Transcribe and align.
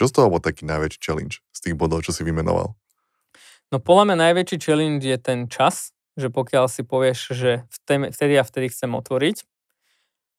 Čo 0.00 0.08
z 0.08 0.16
toho 0.16 0.32
bol 0.32 0.40
taký 0.40 0.64
najväčší 0.64 0.96
challenge 0.96 1.44
z 1.52 1.58
tých 1.60 1.76
bodov, 1.76 2.00
čo 2.00 2.16
si 2.16 2.24
vymenoval? 2.24 2.72
No 3.68 3.76
podľa 3.84 4.08
mňa 4.08 4.32
najväčší 4.32 4.56
challenge 4.56 5.04
je 5.04 5.18
ten 5.20 5.44
čas, 5.44 5.92
že 6.16 6.32
pokiaľ 6.32 6.72
si 6.72 6.88
povieš, 6.88 7.36
že 7.36 7.68
vtedy 8.16 8.40
a 8.40 8.48
vtedy 8.48 8.72
chcem 8.72 8.88
otvoriť 8.96 9.44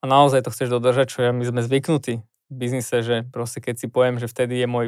a 0.02 0.10
naozaj 0.10 0.42
to 0.42 0.50
chceš 0.50 0.74
dodržať, 0.74 1.14
čo 1.14 1.30
my 1.30 1.46
sme 1.46 1.62
zvyknutí 1.62 2.26
v 2.26 2.54
biznise, 2.58 3.06
že 3.06 3.22
proste 3.30 3.62
keď 3.62 3.86
si 3.86 3.86
poviem, 3.86 4.18
že 4.18 4.26
vtedy 4.26 4.58
je 4.58 4.66
môj 4.66 4.86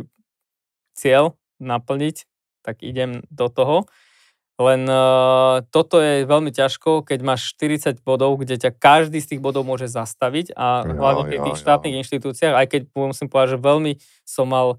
cieľ 0.98 1.38
naplniť, 1.62 2.26
tak 2.66 2.82
idem 2.82 3.21
do 3.30 3.54
toho. 3.54 3.86
Len 4.61 4.85
uh, 4.85 5.65
toto 5.73 5.97
je 5.97 6.29
veľmi 6.29 6.53
ťažko, 6.53 7.02
keď 7.02 7.20
máš 7.25 7.57
40 7.57 8.05
bodov, 8.05 8.38
kde 8.38 8.61
ťa 8.61 8.77
každý 8.77 9.17
z 9.17 9.35
tých 9.35 9.41
bodov 9.41 9.65
môže 9.65 9.89
zastaviť 9.89 10.53
a 10.53 10.85
jo, 10.85 10.93
hlavne 10.93 11.23
pri 11.25 11.38
tých 11.41 11.57
jo, 11.57 11.61
štátnych 11.65 11.95
jo. 11.97 11.99
inštitúciách, 12.05 12.53
aj 12.53 12.67
keď 12.70 12.81
musím 12.93 13.34
povedať, 13.34 13.57
že 13.57 13.59
veľmi 13.66 13.91
som 14.29 14.45
mal 14.45 14.77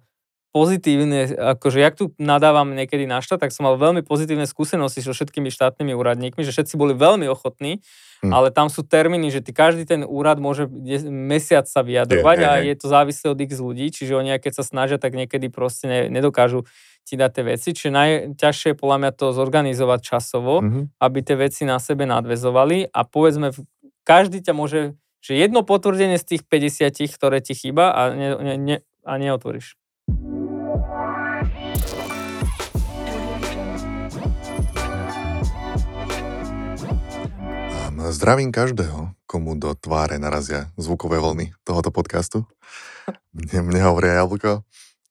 pozitívne, 0.55 1.35
akože 1.59 1.83
jak 1.83 1.99
tu 1.99 2.15
nadávam 2.15 2.79
niekedy 2.79 3.11
na 3.11 3.19
štát, 3.19 3.43
tak 3.43 3.51
som 3.51 3.67
mal 3.67 3.75
veľmi 3.75 4.07
pozitívne 4.07 4.47
skúsenosti 4.47 5.03
so 5.03 5.11
všetkými 5.11 5.51
štátnymi 5.51 5.91
úradníkmi, 5.99 6.47
že 6.47 6.55
všetci 6.55 6.79
boli 6.79 6.95
veľmi 6.95 7.27
ochotní, 7.27 7.83
hm. 8.23 8.31
ale 8.31 8.55
tam 8.55 8.71
sú 8.71 8.87
termíny, 8.87 9.35
že 9.35 9.43
ty 9.43 9.51
každý 9.51 9.83
ten 9.83 10.07
úrad 10.07 10.39
môže 10.39 10.71
mesiac 11.11 11.67
sa 11.67 11.83
vyjadrovať 11.83 12.39
je, 12.39 12.47
a 12.47 12.53
je 12.71 12.75
to 12.79 12.87
závislé 12.87 13.27
od 13.35 13.43
x 13.43 13.59
ľudí, 13.59 13.91
čiže 13.91 14.15
oni 14.15 14.39
keď 14.39 14.63
sa 14.63 14.63
snažia, 14.63 15.03
tak 15.03 15.19
niekedy 15.19 15.51
proste 15.51 15.91
ne, 15.91 16.01
nedokážu 16.07 16.63
ti 17.05 17.21
dať 17.21 17.31
tie 17.31 17.45
veci. 17.45 17.69
Čiže 17.77 17.91
najťažšie 17.93 18.69
je 18.73 18.81
podľa 18.81 18.99
mňa 19.05 19.11
to 19.13 19.27
zorganizovať 19.37 20.01
časovo, 20.01 20.65
mm-hmm. 20.65 20.85
aby 20.99 21.19
tie 21.21 21.37
veci 21.37 21.63
na 21.69 21.77
sebe 21.77 22.09
nadvezovali 22.09 22.89
a 22.89 23.01
povedzme, 23.05 23.53
každý 24.09 24.41
ťa 24.41 24.53
môže, 24.57 24.97
že 25.21 25.37
jedno 25.37 25.65
potvrdenie 25.65 26.17
z 26.17 26.37
tých 26.37 26.43
50, 26.49 27.13
ktoré 27.13 27.45
ti 27.45 27.53
chýba 27.53 27.93
a, 27.93 28.01
ne, 28.13 28.29
ne, 28.41 28.55
ne, 28.57 28.77
a 29.05 29.13
neotvoríš. 29.21 29.77
Zdravím 38.05 38.53
každého, 38.53 39.17
komu 39.25 39.57
do 39.57 39.73
tváre 39.73 40.21
narazia 40.21 40.69
zvukové 40.77 41.17
vlny 41.17 41.57
tohoto 41.65 41.89
podcastu. 41.89 42.45
Mne, 43.33 43.65
mne 43.65 43.81
hovoria 43.81 44.21
Jablko, 44.21 44.61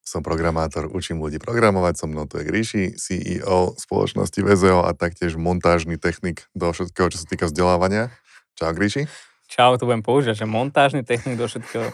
som 0.04 0.20
programátor, 0.20 0.92
učím 0.92 1.24
ľudí 1.24 1.40
programovať, 1.40 1.96
so 1.96 2.06
mnou 2.06 2.28
tu 2.28 2.36
je 2.36 2.44
Gríši, 2.44 2.84
CEO 3.00 3.72
spoločnosti 3.80 4.36
VZO 4.36 4.84
a 4.84 4.92
taktiež 4.92 5.40
montážny 5.40 5.96
technik 5.96 6.44
do 6.52 6.68
všetkého, 6.70 7.08
čo 7.08 7.18
sa 7.18 7.26
týka 7.26 7.48
vzdelávania. 7.48 8.12
Čau 8.54 8.76
Gríši. 8.76 9.08
Čau, 9.48 9.80
to 9.80 9.88
budem 9.88 10.04
použiť, 10.04 10.44
že 10.44 10.46
montážny 10.46 11.02
technik 11.08 11.40
do 11.40 11.48
všetkého. 11.48 11.88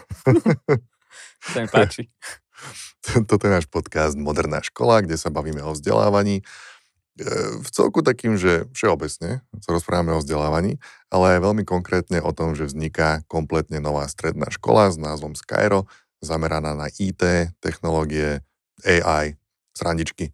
to 1.55 1.57
mi 1.57 1.67
páči. 1.71 2.11
Toto 3.31 3.41
je 3.47 3.51
náš 3.51 3.65
podcast 3.71 4.19
Moderná 4.19 4.59
škola, 4.59 5.01
kde 5.01 5.15
sa 5.15 5.31
bavíme 5.31 5.63
o 5.63 5.71
vzdelávaní 5.73 6.43
v 7.59 7.69
celku 7.69 8.01
takým, 8.01 8.39
že 8.39 8.71
všeobecne 8.71 9.43
sa 9.43 9.69
rozprávame 9.69 10.15
o 10.15 10.23
vzdelávaní, 10.23 10.79
ale 11.11 11.37
aj 11.37 11.39
veľmi 11.43 11.63
konkrétne 11.67 12.23
o 12.23 12.31
tom, 12.31 12.55
že 12.55 12.71
vzniká 12.71 13.21
kompletne 13.27 13.83
nová 13.83 14.07
stredná 14.07 14.47
škola 14.47 14.89
s 14.89 14.97
názvom 14.97 15.35
Skyro, 15.35 15.91
zameraná 16.21 16.77
na 16.77 16.87
IT, 16.87 17.51
technológie, 17.59 18.45
AI, 18.85 19.35
srandičky. 19.73 20.31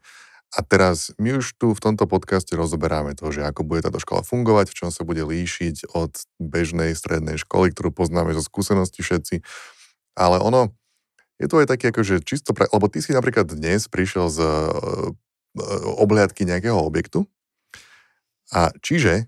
A 0.56 0.64
teraz 0.64 1.12
my 1.20 1.44
už 1.44 1.60
tu 1.60 1.76
v 1.76 1.84
tomto 1.84 2.08
podcaste 2.08 2.56
rozoberáme 2.56 3.16
to, 3.20 3.32
že 3.32 3.44
ako 3.44 3.68
bude 3.68 3.84
táto 3.84 4.00
škola 4.00 4.24
fungovať, 4.24 4.72
v 4.72 4.78
čom 4.84 4.90
sa 4.92 5.04
bude 5.04 5.24
líšiť 5.24 5.92
od 5.92 6.16
bežnej 6.40 6.96
strednej 6.96 7.36
školy, 7.36 7.76
ktorú 7.76 7.92
poznáme 7.92 8.32
zo 8.32 8.44
skúsenosti 8.44 9.04
všetci. 9.04 9.44
Ale 10.16 10.40
ono, 10.40 10.72
je 11.38 11.48
to 11.52 11.60
aj 11.62 11.68
také 11.68 11.92
akože 11.92 12.24
čisto, 12.24 12.56
pre, 12.56 12.66
lebo 12.72 12.88
ty 12.88 13.04
si 13.04 13.12
napríklad 13.12 13.52
dnes 13.52 13.92
prišiel 13.92 14.32
z 14.32 14.40
E, 15.58 15.64
obhliadky 15.98 16.46
nejakého 16.46 16.78
objektu. 16.78 17.26
A 18.54 18.72
čiže 18.80 19.28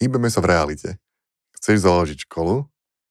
hýbeme 0.00 0.30
sa 0.30 0.40
v 0.40 0.54
realite. 0.54 0.96
Chceš 1.58 1.84
založiť 1.84 2.18
školu, 2.30 2.64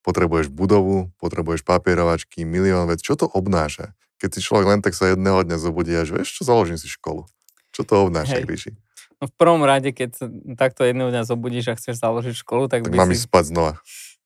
potrebuješ 0.06 0.54
budovu, 0.54 1.10
potrebuješ 1.18 1.66
papierovačky, 1.66 2.46
milión 2.46 2.86
vec. 2.86 3.02
Čo 3.02 3.18
to 3.18 3.26
obnáša? 3.26 3.98
Keď 4.22 4.30
si 4.38 4.40
človek 4.46 4.66
len 4.70 4.80
tak 4.86 4.94
sa 4.94 5.12
jedného 5.12 5.42
dňa 5.42 5.58
zobudí 5.58 5.92
a 5.98 6.06
že 6.06 6.22
vieš 6.22 6.40
čo, 6.40 6.42
založím 6.46 6.78
si 6.78 6.86
školu. 6.86 7.26
Čo 7.74 7.82
to 7.84 8.08
obnáša, 8.08 8.46
Gríši? 8.46 8.78
No 9.20 9.28
v 9.28 9.34
prvom 9.36 9.66
rade, 9.66 9.90
keď 9.92 10.30
takto 10.56 10.86
jedného 10.86 11.10
dňa 11.10 11.26
zobudíš 11.26 11.74
a 11.74 11.78
chceš 11.80 12.00
založiť 12.00 12.38
školu, 12.38 12.70
tak, 12.70 12.86
tak 12.86 12.94
by 12.94 13.02
mám 13.02 13.12
si... 13.12 13.26
spať 13.26 13.44
znova. 13.52 13.74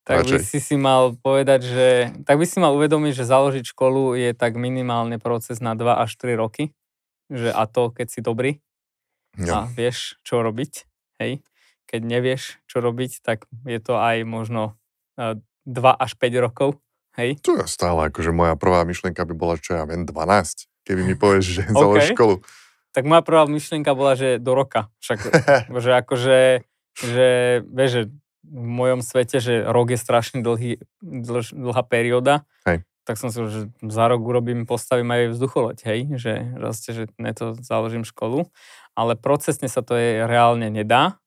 Tak 0.04 0.26
Radšej. 0.26 0.38
by 0.38 0.40
si 0.46 0.60
si 0.62 0.76
mal 0.78 1.14
povedať, 1.18 1.62
že... 1.66 1.88
Tak 2.26 2.42
by 2.42 2.46
si 2.46 2.58
mal 2.58 2.74
uvedomiť, 2.74 3.14
že 3.14 3.30
založiť 3.30 3.64
školu 3.74 4.18
je 4.18 4.34
tak 4.34 4.58
minimálne 4.58 5.22
proces 5.22 5.62
na 5.62 5.78
2 5.78 5.86
až 6.02 6.12
3 6.18 6.34
roky 6.36 6.74
že 7.30 7.54
a 7.54 7.70
to, 7.70 7.94
keď 7.94 8.08
si 8.10 8.20
dobrý 8.26 8.52
no. 9.38 9.54
a 9.54 9.58
vieš, 9.70 10.18
čo 10.26 10.42
robiť, 10.42 10.90
hej. 11.22 11.46
Keď 11.90 12.02
nevieš, 12.06 12.62
čo 12.70 12.86
robiť, 12.86 13.26
tak 13.26 13.50
je 13.66 13.80
to 13.82 13.98
aj 13.98 14.22
možno 14.26 14.78
2 15.66 15.92
až 15.96 16.12
5 16.16 16.46
rokov, 16.46 16.80
hej. 17.20 17.40
To 17.44 17.60
je 17.60 17.66
stále, 17.68 18.12
akože 18.12 18.32
moja 18.32 18.56
prvá 18.56 18.86
myšlienka 18.86 19.24
by 19.26 19.34
bola, 19.36 19.56
čo 19.60 19.80
ja 19.80 19.84
viem, 19.84 20.06
12, 20.08 20.70
keby 20.86 21.02
mi 21.04 21.16
povieš, 21.16 21.46
že 21.46 21.64
okay. 21.72 21.76
založ 21.76 22.04
školu. 22.16 22.36
Tak 22.90 23.04
moja 23.06 23.22
prvá 23.22 23.46
myšlienka 23.46 23.92
bola, 23.94 24.18
že 24.18 24.42
do 24.42 24.58
roka. 24.58 24.90
Však, 25.02 25.20
že 25.84 25.92
akože, 26.04 26.40
že, 27.00 27.30
vieš, 27.68 27.92
že 27.92 28.02
v 28.50 28.66
mojom 28.66 29.06
svete, 29.06 29.38
že 29.38 29.62
rok 29.62 29.94
je 29.94 30.00
strašne 30.00 30.42
dlhý, 30.42 30.82
dlh, 31.04 31.54
dlhá 31.54 31.84
perióda. 31.86 32.50
Hej 32.66 32.88
tak 33.10 33.18
som 33.18 33.34
si 33.34 33.42
že 33.42 33.74
za 33.90 34.06
rok 34.06 34.22
urobím, 34.22 34.70
postavím 34.70 35.10
aj 35.10 35.34
vzducholeď, 35.34 35.78
hej, 35.82 36.00
že 36.22 36.34
proste, 36.54 36.90
že 36.94 37.04
to 37.34 37.58
založím 37.58 38.06
školu, 38.06 38.54
ale 38.94 39.18
procesne 39.18 39.66
sa 39.66 39.82
to 39.82 39.98
je 39.98 40.30
reálne 40.30 40.70
nedá 40.70 41.18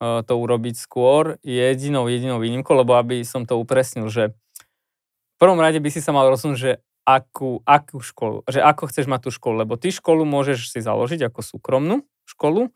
to 0.00 0.32
urobiť 0.32 0.74
skôr 0.80 1.36
jedinou, 1.44 2.08
jedinou 2.08 2.40
výnimkou, 2.40 2.72
lebo 2.72 2.96
aby 2.96 3.20
som 3.20 3.44
to 3.44 3.60
upresnil, 3.60 4.08
že 4.08 4.32
v 4.32 5.36
prvom 5.36 5.60
rade 5.60 5.76
by 5.76 5.92
si 5.92 6.00
sa 6.00 6.16
mal 6.16 6.28
rozhodnúť, 6.32 6.60
že 6.60 6.72
akú, 7.04 7.60
akú 7.68 8.00
školu, 8.00 8.48
že 8.48 8.64
ako 8.64 8.88
chceš 8.88 9.06
mať 9.08 9.28
tú 9.28 9.30
školu, 9.32 9.68
lebo 9.68 9.76
ty 9.76 9.92
školu 9.92 10.24
môžeš 10.24 10.72
si 10.72 10.80
založiť 10.80 11.28
ako 11.28 11.40
súkromnú 11.44 12.04
školu, 12.24 12.72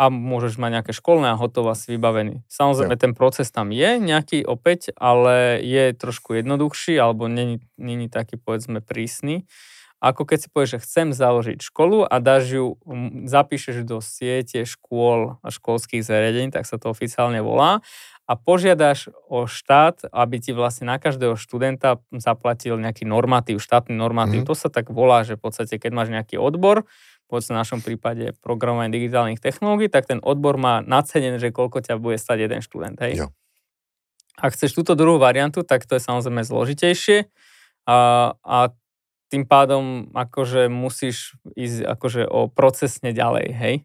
a 0.00 0.08
môžeš 0.08 0.56
mať 0.56 0.80
nejaké 0.80 0.92
školné 0.96 1.28
a 1.28 1.36
hotovo 1.36 1.76
si 1.76 1.92
vybavený. 1.92 2.40
Samozrejme, 2.48 2.96
ja. 2.96 3.02
ten 3.04 3.12
proces 3.12 3.52
tam 3.52 3.68
je 3.68 4.00
nejaký 4.00 4.48
opäť, 4.48 4.96
ale 4.96 5.60
je 5.60 5.92
trošku 5.92 6.40
jednoduchší 6.40 6.96
alebo 6.96 7.28
není, 7.28 7.60
není 7.76 8.08
taký, 8.08 8.40
povedzme, 8.40 8.80
prísny. 8.80 9.44
Ako 10.00 10.24
keď 10.24 10.38
si 10.40 10.48
povieš, 10.48 10.70
že 10.80 10.82
chcem 10.84 11.08
založiť 11.12 11.60
školu 11.60 12.08
a 12.08 12.16
dáš 12.24 12.56
ju, 12.56 12.66
zapíšeš 13.28 13.84
do 13.84 14.00
siete 14.00 14.64
škôl 14.64 15.36
a 15.44 15.48
školských 15.52 16.00
zariadení, 16.00 16.48
tak 16.48 16.64
sa 16.64 16.80
to 16.80 16.88
oficiálne 16.88 17.44
volá, 17.44 17.84
a 18.30 18.38
požiadaš 18.38 19.10
o 19.26 19.50
štát, 19.50 20.06
aby 20.14 20.38
ti 20.38 20.54
vlastne 20.54 20.86
na 20.86 21.02
každého 21.02 21.34
študenta 21.34 21.98
zaplatil 22.14 22.78
nejaký 22.78 23.02
normatív, 23.02 23.58
štátny 23.58 23.90
normatív. 23.98 24.46
Mm. 24.46 24.48
To 24.48 24.54
sa 24.54 24.70
tak 24.70 24.86
volá, 24.86 25.26
že 25.26 25.34
v 25.34 25.50
podstate, 25.50 25.82
keď 25.82 25.90
máš 25.90 26.14
nejaký 26.14 26.38
odbor, 26.38 26.86
povedzme 27.26 27.58
v 27.58 27.62
našom 27.66 27.82
prípade 27.82 28.38
programovanie 28.38 28.94
digitálnych 28.94 29.42
technológií, 29.42 29.90
tak 29.90 30.06
ten 30.06 30.22
odbor 30.22 30.62
má 30.62 30.78
nacenené, 30.78 31.42
že 31.42 31.50
koľko 31.50 31.82
ťa 31.82 31.98
bude 31.98 32.22
stať 32.22 32.46
jeden 32.46 32.62
študent. 32.62 33.02
Hej? 33.02 33.26
Jo. 33.26 33.34
Ak 34.38 34.54
chceš 34.54 34.78
túto 34.78 34.94
druhú 34.94 35.18
variantu, 35.18 35.66
tak 35.66 35.82
to 35.90 35.98
je 35.98 36.02
samozrejme 36.02 36.46
zložitejšie 36.46 37.26
a, 37.90 37.98
a 38.46 38.58
tým 39.30 39.46
pádom 39.46 40.10
akože 40.10 40.66
musíš 40.66 41.38
ísť 41.54 41.86
akože 41.86 42.26
o 42.26 42.50
procesne 42.50 43.14
ďalej, 43.14 43.48
hej. 43.54 43.76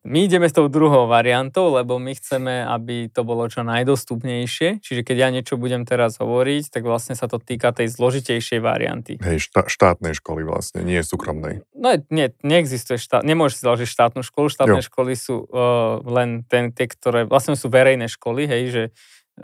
My 0.00 0.24
ideme 0.24 0.48
s 0.48 0.56
tou 0.56 0.64
druhou 0.72 1.04
variantou, 1.04 1.76
lebo 1.76 2.00
my 2.00 2.16
chceme, 2.16 2.64
aby 2.64 3.12
to 3.12 3.20
bolo 3.20 3.44
čo 3.52 3.60
najdostupnejšie. 3.60 4.80
Čiže 4.80 5.04
keď 5.04 5.16
ja 5.20 5.28
niečo 5.28 5.60
budem 5.60 5.84
teraz 5.84 6.16
hovoriť, 6.16 6.72
tak 6.72 6.88
vlastne 6.88 7.12
sa 7.12 7.28
to 7.28 7.36
týka 7.36 7.68
tej 7.76 7.92
zložitejšej 7.92 8.64
varianty. 8.64 9.20
Hej, 9.20 9.52
šta- 9.52 9.68
štátnej 9.68 10.16
školy 10.16 10.48
vlastne, 10.48 10.88
nie 10.88 11.04
súkromnej. 11.04 11.60
No 11.76 12.00
nie, 12.08 12.32
neexistuje 12.40 12.96
štát, 12.96 13.28
nemôžeš 13.28 13.60
si 13.60 13.62
založiť 13.68 13.88
štátnu 13.92 14.24
školu. 14.24 14.48
Štátne 14.48 14.80
jo. 14.80 14.88
školy 14.88 15.12
sú 15.12 15.44
uh, 15.44 16.00
len 16.08 16.48
ten, 16.48 16.72
tie, 16.72 16.88
ktoré, 16.88 17.28
vlastne 17.28 17.52
sú 17.52 17.68
verejné 17.68 18.08
školy, 18.08 18.48
hej, 18.48 18.62
že 18.72 18.82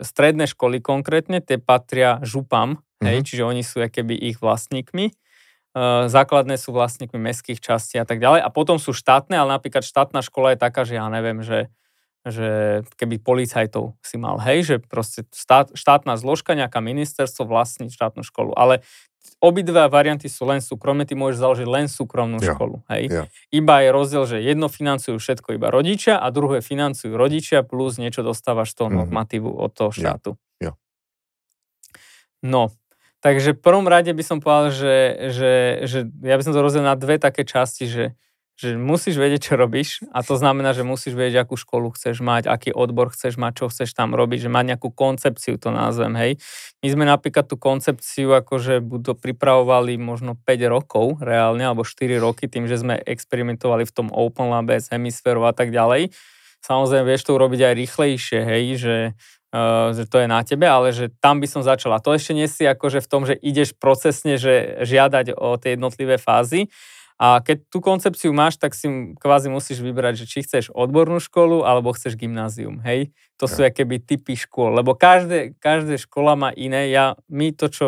stredné 0.01 0.45
školy 0.49 0.81
konkrétne, 0.81 1.41
tie 1.41 1.61
patria 1.61 2.21
župam, 2.25 2.81
hej, 3.01 3.21
mm-hmm. 3.21 3.27
čiže 3.27 3.43
oni 3.43 3.61
sú 3.65 3.81
keby 3.81 4.13
ich 4.13 4.41
vlastníkmi 4.41 5.13
základné 6.07 6.57
sú 6.57 6.73
vlastníkmi 6.73 7.19
mestských 7.21 7.61
častí 7.61 8.01
a 8.01 8.05
tak 8.07 8.17
ďalej. 8.17 8.41
A 8.41 8.49
potom 8.49 8.81
sú 8.81 8.97
štátne, 8.97 9.37
ale 9.37 9.57
napríklad 9.57 9.85
štátna 9.85 10.25
škola 10.25 10.55
je 10.55 10.59
taká, 10.61 10.81
že 10.87 10.97
ja 10.97 11.05
neviem, 11.11 11.45
že, 11.45 11.69
že 12.25 12.81
keby 12.97 13.21
policajtov 13.21 13.95
si 14.01 14.15
mal, 14.17 14.41
hej, 14.41 14.65
že 14.65 14.75
proste 14.81 15.27
štát, 15.31 15.75
štátna 15.77 16.17
zložka, 16.17 16.57
nejaká 16.57 16.81
ministerstvo 16.81 17.45
vlastní 17.45 17.91
štátnu 17.93 18.25
školu. 18.25 18.55
Ale 18.57 18.83
obidve 19.43 19.85
varianty 19.87 20.27
sú 20.31 20.47
len 20.47 20.63
súkromné, 20.63 21.05
ty 21.05 21.13
môžeš 21.13 21.37
založiť 21.39 21.67
len 21.67 21.85
súkromnú 21.85 22.41
ja, 22.41 22.55
školu. 22.55 22.81
Hej. 22.89 23.03
Ja. 23.11 23.23
Iba 23.53 23.85
je 23.85 23.89
rozdiel, 23.93 24.23
že 24.25 24.37
jedno 24.41 24.67
financujú 24.71 25.19
všetko 25.21 25.55
iba 25.55 25.69
rodičia 25.69 26.17
a 26.17 26.27
druhé 26.33 26.63
financujú 26.63 27.13
rodičia 27.13 27.61
plus 27.61 28.01
niečo 28.01 28.25
dostávaš 28.25 28.73
toho 28.73 28.89
mm-hmm. 28.89 28.99
normatívu 29.05 29.49
od 29.51 29.71
toho 29.71 29.91
štátu. 29.93 30.31
Ja, 30.59 30.71
ja. 30.71 30.71
No, 32.41 32.73
Takže 33.17 33.57
v 33.57 33.61
prvom 33.65 33.89
rade 33.89 34.13
by 34.13 34.23
som 34.23 34.37
povedal, 34.37 34.69
že, 34.69 34.95
že, 35.33 35.53
že 35.89 35.99
ja 36.21 36.37
by 36.37 36.43
som 36.45 36.53
to 36.53 36.61
rozdelil 36.61 36.85
na 36.85 36.93
dve 36.93 37.17
také 37.17 37.41
časti, 37.41 37.89
že 37.89 38.03
že 38.57 38.73
musíš 38.73 39.21
vedieť, 39.21 39.53
čo 39.53 39.53
robíš 39.53 40.01
a 40.09 40.25
to 40.25 40.33
znamená, 40.33 40.73
že 40.73 40.81
musíš 40.81 41.13
vedieť, 41.13 41.45
akú 41.45 41.53
školu 41.53 41.93
chceš 41.93 42.25
mať, 42.25 42.49
aký 42.49 42.73
odbor 42.73 43.13
chceš 43.13 43.37
mať, 43.37 43.53
čo 43.61 43.65
chceš 43.69 43.93
tam 43.93 44.17
robiť, 44.17 44.49
že 44.49 44.49
mať 44.49 44.65
nejakú 44.73 44.89
koncepciu, 44.89 45.61
to 45.61 45.69
názvem, 45.69 46.17
hej. 46.17 46.31
My 46.81 46.87
sme 46.89 47.03
napríklad 47.05 47.45
tú 47.45 47.61
koncepciu 47.61 48.33
akože 48.33 48.81
buď 48.81 49.21
pripravovali 49.21 50.01
možno 50.01 50.33
5 50.41 50.73
rokov 50.73 51.21
reálne, 51.21 51.69
alebo 51.69 51.85
4 51.85 52.17
roky, 52.17 52.49
tým, 52.49 52.65
že 52.65 52.81
sme 52.81 52.97
experimentovali 52.97 53.85
v 53.85 53.93
tom 53.93 54.09
Open 54.09 54.49
Labe 54.49 54.81
s 54.81 54.89
hemisférou 54.89 55.45
a 55.45 55.53
tak 55.53 55.69
ďalej. 55.69 56.09
Samozrejme, 56.65 57.05
vieš 57.05 57.29
to 57.29 57.37
urobiť 57.37 57.61
aj 57.61 57.73
rýchlejšie, 57.77 58.39
hej, 58.41 58.65
že 58.81 58.95
Uh, 59.47 59.95
že 59.95 60.11
to 60.11 60.19
je 60.19 60.27
na 60.27 60.43
tebe, 60.43 60.67
ale 60.67 60.91
že 60.91 61.07
tam 61.23 61.39
by 61.39 61.47
som 61.47 61.63
začal. 61.63 61.95
A 61.95 62.03
to 62.03 62.11
ešte 62.11 62.35
nie 62.35 62.51
si 62.51 62.67
akože 62.67 62.99
v 62.99 63.07
tom, 63.07 63.23
že 63.23 63.31
ideš 63.39 63.71
procesne, 63.71 64.35
že 64.35 64.83
žiadať 64.83 65.39
o 65.39 65.55
tie 65.55 65.79
jednotlivé 65.79 66.19
fázy, 66.19 66.67
a 67.17 67.41
keď 67.41 67.65
tú 67.73 67.81
koncepciu 67.81 68.29
máš, 68.29 68.61
tak 68.61 68.77
si 68.77 68.85
kvázi 69.17 69.49
musíš 69.49 69.81
vybrať, 69.81 70.21
že 70.21 70.25
či 70.29 70.45
chceš 70.45 70.69
odbornú 70.69 71.17
školu 71.17 71.65
alebo 71.65 71.89
chceš 71.97 72.13
gymnázium, 72.13 72.77
hej? 72.85 73.09
To 73.41 73.49
sú 73.49 73.65
keby 73.65 74.05
typy 74.05 74.37
škôl, 74.37 74.77
lebo 74.77 74.93
každé, 74.93 75.57
každé 75.57 75.97
škola 75.97 76.37
má 76.37 76.49
iné. 76.53 76.93
Ja, 76.93 77.17
my 77.29 77.53
to, 77.57 77.73
čo, 77.73 77.85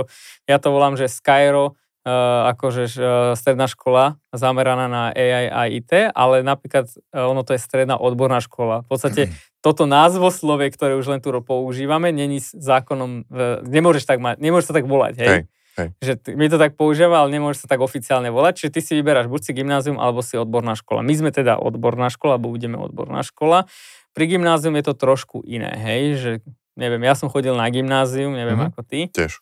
ja 0.49 0.57
to 0.57 0.73
volám, 0.73 0.97
že 0.97 1.05
Skyro, 1.09 1.77
uh, 2.09 2.49
akože 2.53 2.83
uh, 2.97 3.03
stredná 3.37 3.69
škola 3.69 4.17
zameraná 4.33 4.89
na 4.89 5.03
AI 5.13 5.45
a 5.49 5.61
IT, 5.69 5.91
ale 6.13 6.41
napríklad 6.41 6.89
uh, 6.89 7.29
ono 7.29 7.45
to 7.45 7.53
je 7.53 7.61
stredná 7.61 8.01
odborná 8.01 8.41
škola. 8.41 8.81
V 8.85 8.97
podstate 8.97 9.21
toto 9.65 9.85
názvoslovie, 9.85 10.73
ktoré 10.73 10.97
už 10.97 11.05
len 11.05 11.21
tu 11.21 11.29
používame, 11.45 12.09
není 12.09 12.41
zákonom, 12.41 13.29
uh, 13.29 13.61
nemôžeš, 13.61 14.09
tak 14.09 14.17
mať, 14.17 14.41
nemôžeš 14.41 14.73
sa 14.73 14.77
tak 14.77 14.89
volať, 14.89 15.13
hej? 15.21 15.29
hej. 15.29 15.43
Hej. 15.79 15.89
Že 16.03 16.13
my 16.35 16.45
to 16.51 16.57
tak 16.59 16.75
používame, 16.75 17.15
ale 17.15 17.29
nemôže 17.31 17.63
sa 17.63 17.71
tak 17.71 17.79
oficiálne 17.79 18.27
volať. 18.27 18.59
Čiže 18.59 18.71
ty 18.75 18.79
si 18.83 18.91
vyberáš 18.99 19.31
buď 19.31 19.41
si 19.47 19.51
gymnázium, 19.55 19.95
alebo 19.95 20.19
si 20.19 20.35
odborná 20.35 20.75
škola. 20.75 20.99
My 20.99 21.15
sme 21.15 21.31
teda 21.31 21.55
odborná 21.55 22.11
škola, 22.11 22.35
alebo 22.35 22.51
budeme 22.51 22.75
odborná 22.75 23.23
škola. 23.23 23.71
Pri 24.11 24.25
gymnázium 24.27 24.75
je 24.75 24.83
to 24.83 24.93
trošku 24.97 25.45
iné, 25.47 25.71
hej, 25.79 26.03
že 26.19 26.31
neviem, 26.75 26.99
ja 27.05 27.13
som 27.13 27.31
chodil 27.31 27.53
na 27.53 27.69
gymnázium, 27.69 28.35
neviem 28.35 28.57
mm-hmm. 28.57 28.73
ako 28.75 28.81
ty. 28.83 28.99
Tiež. 29.11 29.39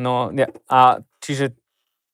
No 0.00 0.32
a 0.66 0.80
čiže 1.20 1.56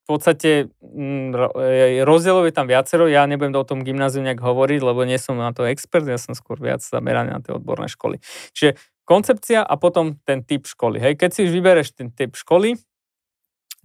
v 0.03 0.07
podstate 0.07 0.51
mm, 0.83 1.31
e, 1.63 2.03
rozdielov 2.03 2.51
je 2.51 2.55
tam 2.55 2.67
viacero, 2.67 3.07
ja 3.07 3.23
nebudem 3.25 3.55
o 3.55 3.63
tom 3.63 3.87
gymnáziu 3.87 4.19
nejak 4.23 4.43
hovoriť, 4.43 4.81
lebo 4.83 5.07
nie 5.07 5.19
som 5.19 5.39
na 5.39 5.55
to 5.55 5.63
expert, 5.63 6.07
ja 6.11 6.19
som 6.19 6.35
skôr 6.35 6.59
viac 6.59 6.83
zameraný 6.83 7.31
na 7.31 7.41
tie 7.41 7.55
odborné 7.55 7.87
školy. 7.87 8.19
Čiže 8.51 8.75
koncepcia 9.07 9.63
a 9.63 9.75
potom 9.79 10.19
ten 10.27 10.43
typ 10.43 10.67
školy. 10.67 10.99
Hej, 10.99 11.23
keď 11.23 11.31
si 11.31 11.41
už 11.47 11.53
vybereš 11.55 11.95
ten 11.95 12.11
typ 12.11 12.35
školy, 12.35 12.79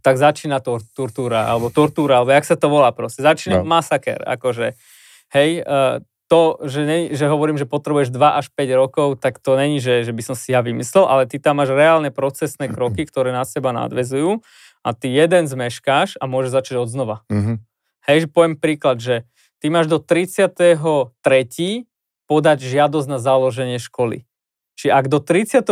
tak 0.08 0.16
začína 0.16 0.64
to 0.64 0.80
tortúra, 0.96 1.52
alebo 1.52 1.68
tortúra, 1.68 2.24
alebo 2.24 2.32
jak 2.32 2.48
sa 2.48 2.56
to 2.56 2.72
volá 2.72 2.96
proste. 2.96 3.20
Začína 3.20 3.60
no. 3.60 3.68
masaker, 3.68 4.24
akože, 4.24 4.80
hej, 5.36 5.68
uh, 5.68 6.00
to, 6.32 6.64
že, 6.64 6.82
ne, 6.88 7.00
že 7.12 7.28
hovorím, 7.28 7.60
že 7.60 7.68
potrebuješ 7.68 8.16
2 8.16 8.40
až 8.40 8.48
5 8.56 8.80
rokov, 8.80 9.20
tak 9.20 9.44
to 9.44 9.60
není, 9.60 9.84
že, 9.84 10.08
že 10.08 10.16
by 10.16 10.24
som 10.24 10.36
si 10.36 10.56
ja 10.56 10.64
vymyslel, 10.64 11.04
ale 11.04 11.28
ty 11.28 11.44
tam 11.44 11.60
máš 11.60 11.76
reálne 11.76 12.08
procesné 12.08 12.72
kroky, 12.72 13.04
ktoré 13.04 13.36
na 13.36 13.44
seba 13.44 13.76
nadvezujú 13.76 14.40
a 14.80 14.90
ty 14.96 15.12
jeden 15.12 15.44
zmeškáš 15.48 16.16
a 16.20 16.24
môžeš 16.24 16.52
začať 16.56 16.76
od 16.80 16.88
znova. 16.88 17.28
Mm-hmm. 17.28 17.56
Hej, 18.08 18.18
že 18.24 18.28
poviem 18.32 18.56
príklad, 18.56 19.04
že 19.04 19.28
ty 19.60 19.68
máš 19.68 19.92
do 19.92 20.00
33. 20.00 20.80
podať 22.28 22.58
žiadosť 22.64 23.08
na 23.12 23.20
založenie 23.20 23.80
školy. 23.80 24.24
Čiže 24.80 24.92
ak 24.96 25.06
do 25.12 25.20
33. 25.20 25.64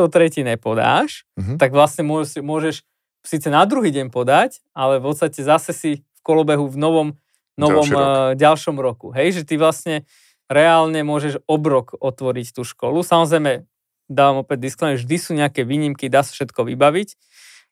nepodáš, 0.43 1.23
mm-hmm. 1.35 1.55
tak 1.59 1.71
vlastne 1.75 2.07
môžeš, 2.07 2.43
môžeš 2.43 2.75
síce 3.25 3.49
na 3.49 3.65
druhý 3.65 3.89
deň 3.91 4.13
podať, 4.13 4.61
ale 4.71 5.01
v 5.01 5.11
podstate 5.11 5.41
zase 5.41 5.73
si 5.73 5.91
v 6.01 6.19
kolobehu 6.21 6.69
v 6.69 6.77
novom, 6.77 7.09
novom 7.57 7.89
rok. 7.89 7.99
uh, 7.99 8.07
ďalšom 8.37 8.77
roku. 8.79 9.11
Hej, 9.11 9.41
že 9.41 9.43
ty 9.43 9.57
vlastne 9.57 10.05
reálne 10.45 11.01
môžeš 11.01 11.41
obrok 11.49 11.97
otvoriť 11.97 12.53
tú 12.53 12.61
školu. 12.61 13.01
Samozrejme, 13.01 13.65
dávam 14.05 14.45
opäť 14.45 14.69
disclaimer, 14.69 15.01
vždy 15.01 15.17
sú 15.17 15.31
nejaké 15.33 15.65
výnimky, 15.65 16.05
dá 16.07 16.21
sa 16.21 16.31
všetko 16.31 16.69
vybaviť, 16.69 17.17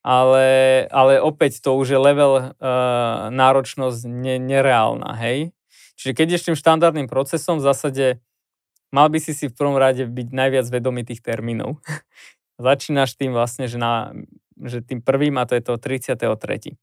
ale, 0.01 0.47
ale 0.89 1.21
opäť 1.21 1.61
to 1.61 1.77
už 1.77 1.95
je 1.95 1.99
level 2.01 2.33
uh, 2.35 3.29
náročnosť 3.29 4.03
ne, 4.09 4.35
nereálna, 4.41 5.15
hej. 5.21 5.53
Čiže 5.95 6.11
keď 6.17 6.25
ideš 6.33 6.45
tým 6.49 6.57
štandardným 6.57 7.07
procesom, 7.07 7.61
v 7.61 7.67
zásade 7.69 8.05
mal 8.91 9.07
by 9.07 9.21
si 9.21 9.31
si 9.31 9.47
v 9.47 9.55
prvom 9.55 9.77
rade 9.77 10.03
byť 10.03 10.27
najviac 10.33 10.65
vedomý 10.67 11.05
tých 11.05 11.21
termínov. 11.21 11.79
Začínaš 12.61 13.17
tým 13.17 13.33
vlastne, 13.33 13.65
že 13.65 13.81
na 13.81 14.13
že 14.65 14.83
tým 14.83 15.03
prvým 15.03 15.35
a 15.39 15.47
to 15.47 15.55
je 15.55 15.63
to 15.63 15.77
33. 15.77 16.75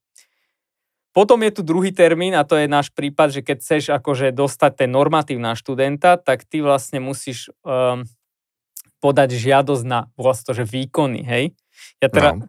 Potom 1.11 1.43
je 1.43 1.51
tu 1.51 1.67
druhý 1.67 1.91
termín 1.91 2.39
a 2.39 2.47
to 2.47 2.55
je 2.55 2.71
náš 2.71 2.95
prípad, 2.95 3.35
že 3.35 3.41
keď 3.43 3.57
chceš 3.59 3.83
akože 3.91 4.31
dostať 4.31 4.87
ten 4.87 4.91
normatív 4.95 5.43
na 5.43 5.59
študenta, 5.59 6.15
tak 6.15 6.47
ty 6.47 6.63
vlastne 6.63 7.03
musíš 7.03 7.51
um, 7.67 8.07
podať 9.03 9.35
žiadosť 9.35 9.85
na 9.89 10.07
vlastne 10.15 10.55
že 10.55 10.63
výkony, 10.63 11.27
hej? 11.27 11.45
Ja 11.99 12.07
teda, 12.13 12.31
no. 12.39 12.47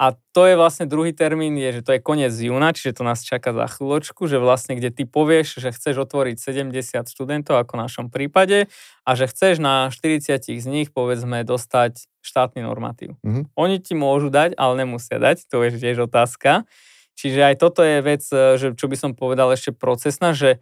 A 0.00 0.16
to 0.32 0.48
je 0.48 0.56
vlastne 0.56 0.88
druhý 0.88 1.12
termín, 1.12 1.60
je, 1.60 1.76
že 1.76 1.82
to 1.84 1.92
je 1.92 2.00
koniec 2.00 2.32
júna, 2.32 2.72
čiže 2.72 2.96
to 2.96 3.02
nás 3.04 3.20
čaká 3.20 3.52
za 3.52 3.68
chvíľočku, 3.68 4.24
že 4.26 4.40
vlastne 4.40 4.72
kde 4.72 4.88
ty 4.88 5.04
povieš, 5.04 5.60
že 5.60 5.76
chceš 5.76 6.08
otvoriť 6.08 6.40
70 6.40 7.04
študentov, 7.04 7.60
ako 7.60 7.76
v 7.76 7.82
našom 7.84 8.06
prípade, 8.08 8.72
a 9.04 9.10
že 9.12 9.28
chceš 9.28 9.60
na 9.60 9.92
40 9.92 10.40
z 10.40 10.66
nich, 10.66 10.88
povedzme, 10.88 11.44
dostať 11.44 12.09
štátny 12.20 12.64
normatív. 12.64 13.16
Mm-hmm. 13.24 13.44
Oni 13.56 13.76
ti 13.80 13.96
môžu 13.96 14.28
dať, 14.28 14.56
ale 14.56 14.84
nemusia 14.84 15.16
dať, 15.16 15.48
to 15.48 15.64
je 15.64 15.76
tiež 15.76 16.08
otázka. 16.08 16.68
Čiže 17.16 17.40
aj 17.52 17.54
toto 17.60 17.84
je 17.84 18.00
vec, 18.00 18.24
e, 18.32 18.56
že 18.56 18.72
čo 18.76 18.86
by 18.88 18.96
som 18.96 19.10
povedal 19.12 19.52
ešte 19.52 19.76
procesná, 19.76 20.32
že 20.32 20.60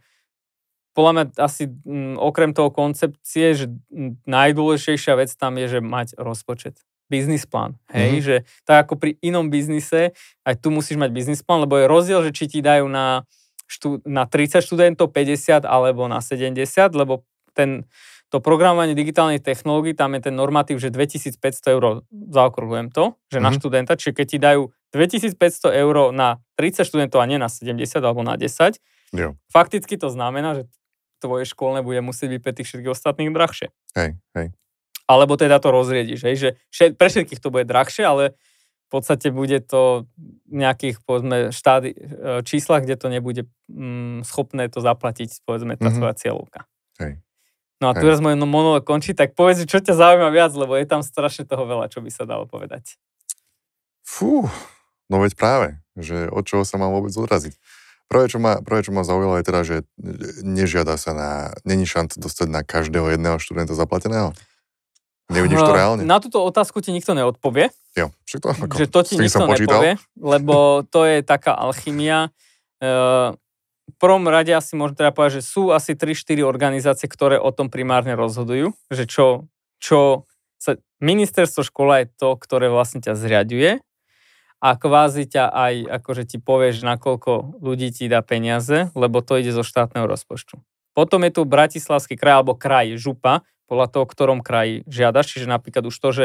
podľa 0.98 1.12
mňa 1.14 1.24
asi 1.38 1.70
m, 1.86 2.18
okrem 2.18 2.50
toho 2.50 2.74
koncepcie, 2.74 3.54
že 3.54 3.70
najdôležitejšia 4.26 5.14
vec 5.14 5.30
tam 5.38 5.54
je, 5.54 5.78
že 5.78 5.80
mať 5.82 6.18
rozpočet 6.18 6.82
biznis 7.06 7.48
plán. 7.48 7.78
Hej, 7.88 8.20
mm-hmm. 8.20 8.26
že 8.26 8.36
tak 8.68 8.86
ako 8.86 9.00
pri 9.00 9.16
inom 9.24 9.48
biznise, 9.48 10.12
aj 10.44 10.54
tu 10.60 10.68
musíš 10.68 11.00
mať 11.00 11.10
biznis 11.14 11.40
plán, 11.40 11.64
lebo 11.64 11.80
je 11.80 11.86
rozdiel, 11.88 12.20
že 12.26 12.34
či 12.34 12.44
ti 12.50 12.60
dajú 12.60 12.90
na, 12.90 13.24
štú, 13.64 14.04
na 14.04 14.28
30 14.28 14.60
študentov, 14.60 15.14
50 15.14 15.64
alebo 15.64 16.04
na 16.04 16.20
70, 16.20 16.58
lebo 16.92 17.24
ten, 17.56 17.88
to 18.28 18.44
programovanie 18.44 18.92
digitálnej 18.92 19.40
technológií, 19.40 19.96
tam 19.96 20.12
je 20.12 20.28
ten 20.28 20.34
normatív, 20.36 20.76
že 20.78 20.92
2500 20.92 21.74
eur, 21.74 22.04
zaokrúhľujem 22.12 22.92
to, 22.92 23.16
že 23.32 23.40
mm-hmm. 23.40 23.44
na 23.44 23.50
mhm. 23.50 23.56
študenta, 23.56 23.92
čiže 23.96 24.12
keď 24.12 24.26
ti 24.28 24.38
dajú 24.38 24.62
2500 24.92 25.82
eur 25.84 25.96
na 26.12 26.40
30 26.56 26.84
študentov 26.84 27.20
a 27.20 27.26
nie 27.28 27.40
na 27.40 27.48
70 27.48 27.80
alebo 28.00 28.20
na 28.20 28.36
10, 28.36 28.80
jo. 29.16 29.36
fakticky 29.48 29.96
to 29.96 30.08
znamená, 30.12 30.60
že 30.60 30.62
tvoje 31.18 31.48
školné 31.48 31.82
bude 31.82 31.98
musieť 32.04 32.38
byť 32.38 32.40
pre 32.44 32.52
tých 32.54 32.66
všetkých 32.70 32.92
ostatných 32.94 33.34
drahšie. 33.34 33.68
Hej, 33.96 34.16
hej 34.38 34.48
alebo 35.08 35.40
teda 35.40 35.56
to 35.56 35.72
rozriediš, 35.72 36.20
hej, 36.20 36.36
že 36.36 36.48
všet, 36.68 37.00
pre 37.00 37.08
všetkých 37.08 37.40
to 37.40 37.48
bude 37.48 37.64
drahšie, 37.64 38.04
ale 38.04 38.36
v 38.88 38.90
podstate 38.92 39.32
bude 39.32 39.64
to 39.64 40.04
v 40.48 40.64
nejakých, 40.64 41.00
povedzme, 41.04 41.48
štády, 41.48 41.96
e, 41.96 41.98
číslach, 42.44 42.84
kde 42.84 42.96
to 43.00 43.08
nebude 43.08 43.48
mm, 43.72 44.24
schopné 44.28 44.68
to 44.68 44.84
zaplatiť, 44.84 45.44
povedzme, 45.48 45.80
tá 45.80 45.88
mm-hmm. 45.88 45.96
svoja 45.96 46.14
cieľovka. 46.16 46.60
Hej. 47.00 47.20
No 47.78 47.90
a 47.90 47.92
tu 47.94 48.10
raz 48.10 48.18
môj 48.18 48.34
monolog 48.34 48.82
končí, 48.82 49.14
tak 49.14 49.38
povedz, 49.38 49.62
čo 49.62 49.78
ťa 49.78 49.94
zaujíma 49.94 50.34
viac, 50.34 50.50
lebo 50.50 50.74
je 50.74 50.82
tam 50.82 51.06
strašne 51.06 51.46
toho 51.46 51.62
veľa, 51.62 51.86
čo 51.86 52.02
by 52.02 52.10
sa 52.10 52.26
dalo 52.26 52.42
povedať. 52.42 52.98
Fú, 54.02 54.50
no 55.06 55.22
veď 55.22 55.38
práve, 55.38 55.68
že 55.94 56.26
od 56.26 56.42
čoho 56.42 56.66
sa 56.66 56.74
mám 56.74 56.90
vôbec 56.90 57.14
odraziť. 57.14 57.54
Prvé, 58.08 58.24
čo 58.26 58.40
ma, 58.42 58.58
prvé, 58.64 58.82
čo 58.82 58.90
ma 58.90 59.04
zaujalo, 59.04 59.36
je 59.38 59.44
teda, 59.46 59.60
že 59.62 59.76
nežiada 60.42 60.96
sa 60.98 61.12
na, 61.12 61.30
není 61.62 61.84
šant 61.84 62.18
dostať 62.18 62.48
na 62.50 62.64
každého 62.64 63.14
jedného 63.14 63.36
študenta 63.38 63.76
zaplateného. 63.76 64.34
Nevidíš 65.28 65.60
to 65.60 65.76
reálne? 65.76 66.02
Na 66.08 66.18
túto 66.24 66.40
otázku 66.40 66.80
ti 66.80 66.88
nikto 66.88 67.12
neodpovie. 67.12 67.68
Jo, 67.92 68.08
však 68.24 68.38
to, 68.40 68.48
ako, 68.48 68.74
že 68.80 68.86
to 68.88 69.00
ti 69.04 69.14
nikto 69.20 69.44
nepovie, 69.44 70.00
lebo 70.16 70.88
to 70.88 71.04
je 71.04 71.20
taká 71.20 71.52
alchymia. 71.52 72.32
V 72.80 73.36
prvom 73.98 74.24
rade 74.30 74.54
asi 74.54 74.78
môžem 74.78 74.98
teda 74.98 75.10
povedať, 75.10 75.42
že 75.42 75.50
sú 75.50 75.74
asi 75.74 75.98
3-4 75.98 76.42
organizácie, 76.46 77.06
ktoré 77.10 77.36
o 77.38 77.50
tom 77.50 77.68
primárne 77.68 78.14
rozhodujú, 78.14 78.74
že 78.90 79.04
čo, 79.10 79.50
čo 79.82 80.24
sa, 80.58 80.78
ministerstvo 81.02 81.66
škola 81.66 82.04
je 82.04 82.06
to, 82.14 82.38
ktoré 82.38 82.70
vlastne 82.70 83.02
ťa 83.02 83.18
zriaďuje 83.18 83.82
a 84.58 84.68
kvázi 84.74 85.30
ťa 85.30 85.44
aj 85.50 85.74
akože 86.02 86.34
ti 86.34 86.38
povieš, 86.42 86.82
nakoľko 86.82 87.62
ľudí 87.62 87.94
ti 87.94 88.10
dá 88.10 88.22
peniaze, 88.26 88.90
lebo 88.98 89.22
to 89.22 89.38
ide 89.38 89.54
zo 89.54 89.62
štátneho 89.62 90.06
rozpočtu. 90.06 90.58
Potom 90.98 91.22
je 91.22 91.30
tu 91.30 91.46
Bratislavský 91.46 92.18
kraj 92.18 92.42
alebo 92.42 92.58
kraj 92.58 92.98
Župa, 92.98 93.46
podľa 93.68 93.86
toho, 93.92 94.04
ktorom 94.08 94.40
kraji 94.40 94.82
žiadaš. 94.88 95.36
Čiže 95.36 95.46
napríklad 95.46 95.84
už 95.86 95.94
to, 96.00 96.10
že 96.10 96.24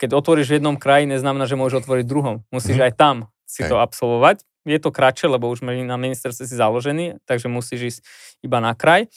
keď 0.00 0.16
otvoríš 0.16 0.48
v 0.48 0.56
jednom 0.58 0.80
kraji, 0.80 1.04
neznamená, 1.06 1.44
že 1.44 1.60
môžeš 1.60 1.84
otvoriť 1.84 2.04
v 2.08 2.10
druhom. 2.10 2.36
Musíš 2.48 2.80
mm. 2.80 2.84
aj 2.88 2.92
tam 2.96 3.16
si 3.44 3.62
Hej. 3.62 3.70
to 3.70 3.76
absolvovať. 3.78 4.42
Je 4.68 4.76
to 4.76 4.92
kratšie, 4.92 5.32
lebo 5.32 5.48
už 5.48 5.64
na 5.64 5.96
ministerstve 5.96 6.44
si 6.44 6.52
založený, 6.52 7.24
takže 7.24 7.48
musíš 7.48 7.80
ísť 7.80 8.00
iba 8.44 8.60
na 8.60 8.76
kraj. 8.76 9.08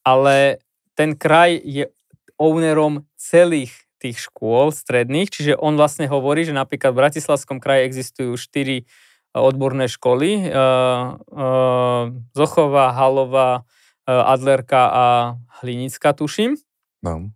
Ale 0.00 0.64
ten 0.96 1.12
kraj 1.12 1.60
je 1.60 1.92
ownerom 2.40 3.04
celých 3.20 3.76
tých 4.00 4.30
škôl 4.30 4.72
stredných, 4.72 5.28
čiže 5.28 5.60
on 5.60 5.76
vlastne 5.76 6.08
hovorí, 6.08 6.48
že 6.48 6.56
napríklad 6.56 6.94
v 6.94 7.00
Bratislavskom 7.04 7.58
kraji 7.60 7.84
existujú 7.84 8.38
štyri 8.38 8.88
odborné 9.34 9.90
školy, 9.92 10.48
Zochová, 12.32 12.96
Halová, 12.96 13.68
Adlerka 14.08 14.82
a 14.88 15.06
Hlinická, 15.60 16.16
tuším. 16.16 16.56
No. 17.04 17.28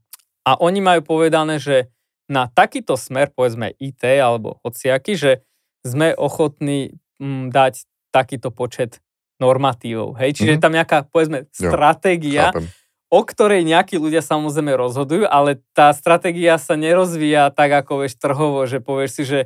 A 0.47 0.57
oni 0.57 0.81
majú 0.81 1.05
povedané, 1.05 1.61
že 1.61 1.93
na 2.31 2.49
takýto 2.49 2.97
smer, 2.97 3.29
povedzme 3.35 3.77
IT 3.77 4.03
alebo 4.07 4.57
hociaky, 4.65 5.19
že 5.19 5.45
sme 5.83 6.15
ochotní 6.17 6.97
m, 7.23 7.47
mm, 7.47 7.55
dať 7.55 7.87
takýto 8.11 8.51
počet 8.51 8.99
normatívov. 9.39 10.19
Hej? 10.19 10.43
Čiže 10.43 10.59
mm-hmm. 10.59 10.59
je 10.59 10.65
tam 10.67 10.75
nejaká, 10.75 10.99
povedzme, 11.07 11.39
stratégia, 11.55 12.51
jo, 12.51 12.67
o 13.13 13.21
ktorej 13.29 13.61
nejakí 13.69 14.01
ľudia 14.01 14.25
samozrejme 14.25 14.73
rozhodujú, 14.73 15.29
ale 15.29 15.61
tá 15.77 15.93
stratégia 15.93 16.57
sa 16.57 16.81
nerozvíja 16.81 17.53
tak, 17.53 17.85
ako 17.85 18.07
vieš 18.07 18.17
trhovo, 18.17 18.65
že 18.65 18.81
povieš 18.81 19.11
si, 19.13 19.23
že, 19.29 19.41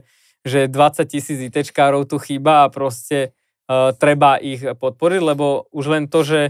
že 0.46 0.60
20 0.70 1.02
tisíc 1.10 1.38
ITčkárov 1.50 2.06
tu 2.06 2.22
chýba 2.22 2.62
a 2.62 2.70
proste 2.70 3.34
uh, 3.66 3.90
treba 3.90 4.38
ich 4.38 4.62
podporiť, 4.62 5.18
lebo 5.18 5.66
už 5.74 5.84
len 5.90 6.06
to, 6.06 6.22
že 6.22 6.40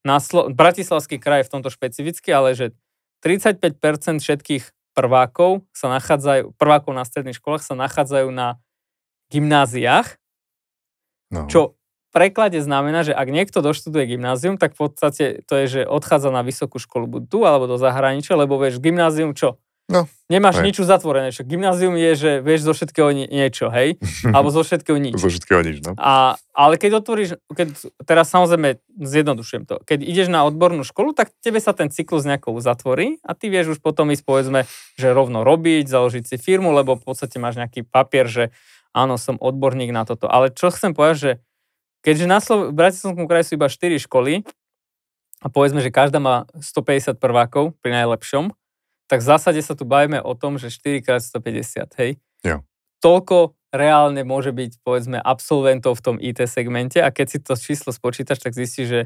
na 0.00 0.16
Slo- 0.16 0.48
Bratislavský 0.48 1.20
kraj 1.20 1.44
je 1.44 1.48
v 1.52 1.52
tomto 1.60 1.68
špecificky, 1.68 2.32
ale 2.32 2.56
že 2.56 2.72
35% 3.20 3.68
všetkých 4.24 4.64
prvákov 4.96 5.68
sa 5.76 5.92
nachádzajú, 5.92 6.56
prvákov 6.56 6.92
na 6.96 7.04
stredných 7.04 7.36
školách 7.36 7.68
sa 7.68 7.76
nachádzajú 7.76 8.32
na 8.32 8.56
gymnáziách, 9.28 10.21
no. 11.32 11.48
čo 11.48 11.74
v 12.12 12.20
preklade 12.20 12.60
znamená, 12.60 13.08
že 13.08 13.16
ak 13.16 13.28
niekto 13.32 13.64
doštuduje 13.64 14.04
gymnázium, 14.04 14.60
tak 14.60 14.76
v 14.76 14.84
podstate 14.84 15.24
to 15.48 15.54
je, 15.64 15.66
že 15.66 15.80
odchádza 15.88 16.28
na 16.28 16.44
vysokú 16.44 16.76
školu 16.76 17.08
buď 17.08 17.22
tu 17.32 17.48
alebo 17.48 17.64
do 17.64 17.80
zahraničia, 17.80 18.36
lebo 18.36 18.60
vieš, 18.60 18.84
gymnázium 18.84 19.32
čo? 19.32 19.56
No, 19.90 20.06
Nemáš 20.32 20.64
nič 20.64 20.80
zatvorené. 20.80 21.34
Však 21.34 21.44
gymnázium 21.44 21.92
je, 21.98 22.10
že 22.16 22.30
vieš 22.40 22.64
zo 22.64 22.72
všetkého 22.72 23.12
niečo, 23.12 23.68
hej? 23.68 24.00
Alebo 24.34 24.48
zo 24.48 24.64
všetkého 24.64 24.96
nič. 24.96 25.20
zo 25.20 25.28
všetkého 25.28 25.60
nič, 25.60 25.84
no. 25.84 25.92
A, 26.00 26.40
ale 26.56 26.80
keď 26.80 27.04
otvoríš, 27.04 27.36
keď, 27.52 27.92
teraz 28.08 28.32
samozrejme 28.32 28.80
zjednodušujem 28.96 29.68
to, 29.68 29.76
keď 29.84 30.00
ideš 30.00 30.32
na 30.32 30.48
odbornú 30.48 30.88
školu, 30.88 31.12
tak 31.12 31.34
tebe 31.44 31.60
sa 31.60 31.76
ten 31.76 31.92
cyklus 31.92 32.24
nejako 32.24 32.56
uzatvorí 32.56 33.20
a 33.20 33.36
ty 33.36 33.52
vieš 33.52 33.76
už 33.76 33.78
potom 33.84 34.08
ísť, 34.08 34.24
povedzme, 34.24 34.64
že 34.96 35.12
rovno 35.12 35.44
robiť, 35.44 35.84
založiť 35.84 36.24
si 36.24 36.36
firmu, 36.40 36.72
lebo 36.72 36.96
v 36.96 37.04
podstate 37.04 37.36
máš 37.36 37.60
nejaký 37.60 37.84
papier, 37.84 38.24
že 38.30 38.44
áno, 38.92 39.16
som 39.16 39.40
odborník 39.40 39.90
na 39.90 40.04
toto. 40.04 40.28
Ale 40.28 40.52
čo 40.52 40.72
chcem 40.72 40.92
povedať, 40.92 41.16
že 41.18 41.32
keďže 42.04 42.26
na 42.28 42.38
Slo- 42.40 42.70
v 42.70 42.76
Bratislavskom 42.76 43.26
kraji 43.28 43.52
sú 43.52 43.52
iba 43.56 43.68
4 43.68 44.04
školy 44.08 44.44
a 45.42 45.46
povedzme, 45.50 45.82
že 45.82 45.90
každá 45.90 46.22
má 46.22 46.46
150 46.60 47.18
prvákov 47.18 47.74
pri 47.82 48.04
najlepšom, 48.04 48.54
tak 49.10 49.20
v 49.20 49.28
zásade 49.28 49.60
sa 49.60 49.76
tu 49.76 49.84
bavíme 49.84 50.22
o 50.22 50.32
tom, 50.32 50.56
že 50.56 50.72
4x150, 50.72 52.00
hej? 52.00 52.16
Jo. 52.46 52.64
Toľko 53.04 53.52
reálne 53.74 54.22
môže 54.22 54.52
byť, 54.52 54.84
povedzme, 54.84 55.18
absolventov 55.20 55.98
v 55.98 56.04
tom 56.04 56.16
IT 56.16 56.44
segmente 56.48 57.00
a 57.00 57.08
keď 57.08 57.26
si 57.28 57.38
to 57.40 57.56
číslo 57.56 57.90
spočítaš, 57.90 58.40
tak 58.40 58.56
zistíš, 58.56 58.86
že 58.88 59.00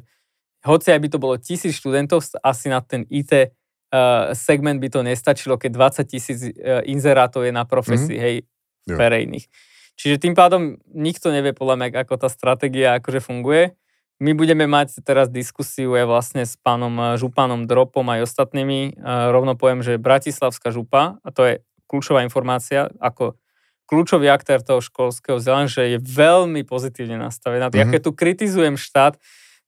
hoci 0.67 0.91
aj 0.91 1.01
by 1.01 1.09
to 1.11 1.19
bolo 1.23 1.35
tisíc 1.39 1.79
študentov, 1.79 2.27
asi 2.43 2.67
na 2.67 2.83
ten 2.83 3.07
IT 3.07 3.33
uh, 3.35 3.43
eh, 3.43 3.51
segment 4.35 4.83
by 4.83 4.91
to 4.91 5.07
nestačilo, 5.07 5.55
keď 5.55 5.71
20 6.03 6.11
tisíc 6.11 6.39
uh, 6.43 6.83
inzerátov 6.83 7.47
je 7.47 7.53
na 7.55 7.63
profesii, 7.63 8.19
mm-hmm. 8.19 8.27
hej, 8.27 8.37
jo. 8.91 8.97
verejných. 8.99 9.47
Čiže 9.97 10.21
tým 10.21 10.35
pádom 10.37 10.77
nikto 10.93 11.33
nevie 11.33 11.57
podľa 11.57 11.77
mňa, 11.81 11.89
ako 12.05 12.15
tá 12.21 12.29
stratégia 12.29 13.01
akože 13.01 13.25
funguje. 13.25 13.73
My 14.17 14.33
budeme 14.33 14.65
mať 14.65 15.05
teraz 15.05 15.29
diskusiu 15.29 15.93
aj 15.93 16.09
vlastne 16.09 16.43
s 16.45 16.57
pánom 16.57 16.93
eh, 16.97 17.07
Županom 17.21 17.69
Dropom 17.69 18.05
aj 18.09 18.29
ostatnými. 18.29 18.81
Eh, 18.93 19.33
rovno 19.33 19.57
poviem, 19.57 19.81
že 19.81 20.01
Bratislavská 20.01 20.73
župa, 20.73 21.21
a 21.21 21.29
to 21.33 21.43
je 21.45 21.55
kľúčová 21.89 22.25
informácia, 22.25 22.93
ako 23.01 23.37
kľúčový 23.87 24.27
aktér 24.29 24.61
toho 24.61 24.83
školského 24.83 25.39
vzdelania, 25.39 25.71
že 25.71 25.83
je 25.97 25.99
veľmi 26.03 26.67
pozitívne 26.67 27.23
nastavená. 27.23 27.71
Mm-hmm. 27.71 27.81
Ja 27.81 27.87
keď 27.87 28.01
tu 28.03 28.13
kritizujem 28.13 28.75
štát, 28.75 29.17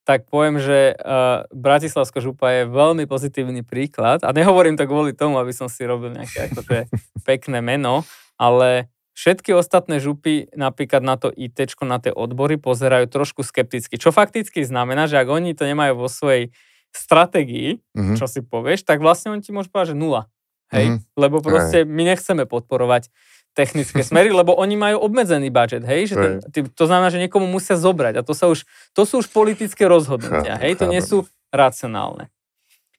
tak 0.02 0.26
poviem, 0.26 0.56
že 0.58 0.96
uh, 0.96 1.44
Bratislavská 1.52 2.18
župa 2.18 2.48
je 2.50 2.62
veľmi 2.64 3.04
pozitívny 3.04 3.60
príklad. 3.60 4.24
A 4.24 4.32
nehovorím 4.32 4.74
to 4.74 4.88
kvôli 4.88 5.12
tomu, 5.12 5.36
aby 5.36 5.52
som 5.52 5.68
si 5.68 5.84
robil 5.84 6.16
nejaké 6.16 6.48
akože 6.48 6.88
pekné 7.28 7.60
meno, 7.60 8.02
ale 8.40 8.90
Všetky 9.18 9.50
ostatné 9.50 9.98
župy 9.98 10.46
napríklad 10.54 11.02
na 11.02 11.18
to 11.18 11.34
IT, 11.34 11.58
na 11.82 11.98
tie 11.98 12.14
odbory 12.14 12.54
pozerajú 12.54 13.10
trošku 13.10 13.42
skepticky. 13.42 13.98
Čo 13.98 14.14
fakticky 14.14 14.62
znamená, 14.62 15.10
že 15.10 15.18
ak 15.18 15.26
oni 15.26 15.58
to 15.58 15.66
nemajú 15.66 15.98
vo 15.98 16.06
svojej 16.06 16.54
stratégii, 16.94 17.82
mm-hmm. 17.82 18.14
čo 18.14 18.30
si 18.30 18.46
povieš, 18.46 18.86
tak 18.86 19.02
vlastne 19.02 19.34
on 19.34 19.42
ti 19.42 19.50
môže 19.50 19.74
povedať, 19.74 19.98
že 19.98 19.98
nula. 19.98 20.30
Hej? 20.70 21.02
Mm-hmm. 21.02 21.18
Lebo 21.18 21.42
proste 21.42 21.82
my 21.82 22.14
nechceme 22.14 22.46
podporovať 22.46 23.10
technické 23.58 24.06
smery, 24.06 24.30
lebo 24.30 24.54
oni 24.54 24.78
majú 24.78 25.02
obmedzený 25.02 25.50
budget, 25.50 25.82
hej, 25.82 26.14
že 26.14 26.14
tý, 26.54 26.62
to 26.70 26.84
znamená, 26.86 27.10
že 27.10 27.18
niekomu 27.18 27.50
musia 27.50 27.74
zobrať 27.74 28.22
a 28.22 28.22
to 28.22 28.30
sa 28.30 28.46
už, 28.46 28.62
to 28.94 29.02
sú 29.02 29.18
už 29.18 29.34
politické 29.34 29.90
rozhodnutia, 29.90 30.54
hej, 30.62 30.78
to 30.78 30.86
nie 30.86 31.02
sú 31.02 31.26
racionálne. 31.50 32.30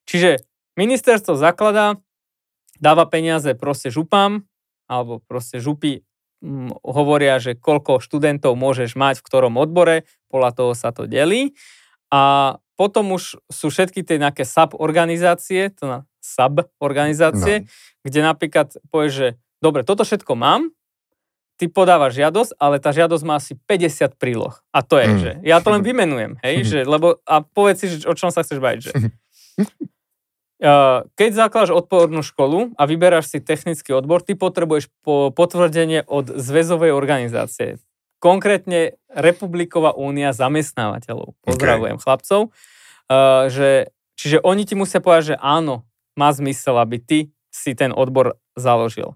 Čiže 0.04 0.44
ministerstvo 0.76 1.40
zakladá, 1.40 1.96
dáva 2.76 3.08
peniaze 3.08 3.56
proste 3.56 3.88
župám, 3.88 4.44
alebo 4.92 5.24
proste 5.24 5.64
župy 5.64 6.04
hovoria, 6.84 7.38
že 7.38 7.56
koľko 7.56 8.00
študentov 8.00 8.56
môžeš 8.56 8.96
mať 8.96 9.20
v 9.20 9.26
ktorom 9.28 9.60
odbore, 9.60 10.08
podľa 10.32 10.52
toho 10.56 10.72
sa 10.72 10.96
to 10.96 11.04
delí. 11.04 11.56
A 12.10 12.56
potom 12.80 13.12
už 13.12 13.38
sú 13.52 13.68
všetky 13.68 14.08
tie 14.08 14.18
nejaké 14.18 14.48
sub-organizácie, 14.48 15.76
to 15.76 15.84
na 15.84 16.00
sub-organizácie, 16.24 17.64
no. 17.64 17.68
kde 18.08 18.20
napríklad 18.24 18.72
povieš, 18.88 19.14
že 19.14 19.28
dobre, 19.60 19.84
toto 19.84 20.08
všetko 20.08 20.34
mám, 20.40 20.72
ty 21.60 21.68
podávaš 21.68 22.16
žiadosť, 22.16 22.56
ale 22.56 22.80
tá 22.80 22.96
žiadosť 22.96 23.24
má 23.28 23.36
asi 23.36 23.60
50 23.68 24.16
príloh. 24.16 24.56
A 24.72 24.80
to 24.80 24.96
je, 24.96 25.08
mm. 25.12 25.20
že 25.20 25.32
ja 25.44 25.60
to 25.60 25.76
len 25.76 25.84
vymenujem, 25.84 26.40
hej, 26.40 26.64
že, 26.72 26.80
lebo 26.88 27.20
a 27.28 27.44
povedz 27.44 27.84
si, 27.84 27.88
že 28.00 28.08
o 28.08 28.16
čom 28.16 28.32
sa 28.32 28.48
chceš 28.48 28.64
baviť, 28.64 28.80
že 28.80 28.92
keď 31.16 31.30
zakladáš 31.32 31.72
odpornú 31.72 32.20
školu 32.20 32.76
a 32.76 32.84
vyberáš 32.84 33.32
si 33.32 33.40
technický 33.40 33.96
odbor, 33.96 34.20
ty 34.20 34.36
potrebuješ 34.36 34.92
po 35.02 35.32
potvrdenie 35.32 36.04
od 36.04 36.28
zväzovej 36.36 36.92
organizácie. 36.92 37.80
Konkrétne 38.20 39.00
Republiková 39.08 39.96
únia 39.96 40.36
zamestnávateľov. 40.36 41.40
Pozdravujem 41.48 41.96
okay. 41.96 42.04
chlapcov. 42.04 42.42
Že, 43.48 43.96
čiže 44.20 44.38
oni 44.44 44.68
ti 44.68 44.76
musia 44.76 45.00
povedať, 45.00 45.34
že 45.34 45.36
áno, 45.40 45.88
má 46.20 46.28
zmysel, 46.36 46.76
aby 46.76 47.00
ty 47.00 47.20
si 47.48 47.72
ten 47.74 47.96
odbor 47.96 48.36
založil 48.60 49.16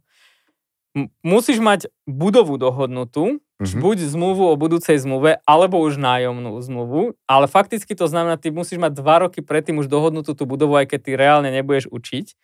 musíš 1.25 1.57
mať 1.57 1.89
budovu 2.05 2.61
dohodnutú, 2.61 3.41
mm-hmm. 3.71 3.83
buď 3.83 3.97
zmluvu 4.11 4.43
o 4.51 4.55
budúcej 4.59 4.99
zmluve, 4.99 5.39
alebo 5.47 5.79
už 5.79 5.95
nájomnú 5.95 6.59
zmluvu, 6.59 7.15
ale 7.23 7.47
fakticky 7.47 7.95
to 7.95 8.11
znamená, 8.11 8.35
ty 8.35 8.51
musíš 8.51 8.81
mať 8.81 8.99
dva 8.99 9.23
roky 9.23 9.39
predtým 9.39 9.79
už 9.79 9.87
dohodnutú 9.87 10.35
tú 10.35 10.43
budovu, 10.43 10.75
aj 10.75 10.91
keď 10.91 10.99
ty 10.99 11.11
reálne 11.15 11.49
nebudeš 11.49 11.87
učiť. 11.87 12.35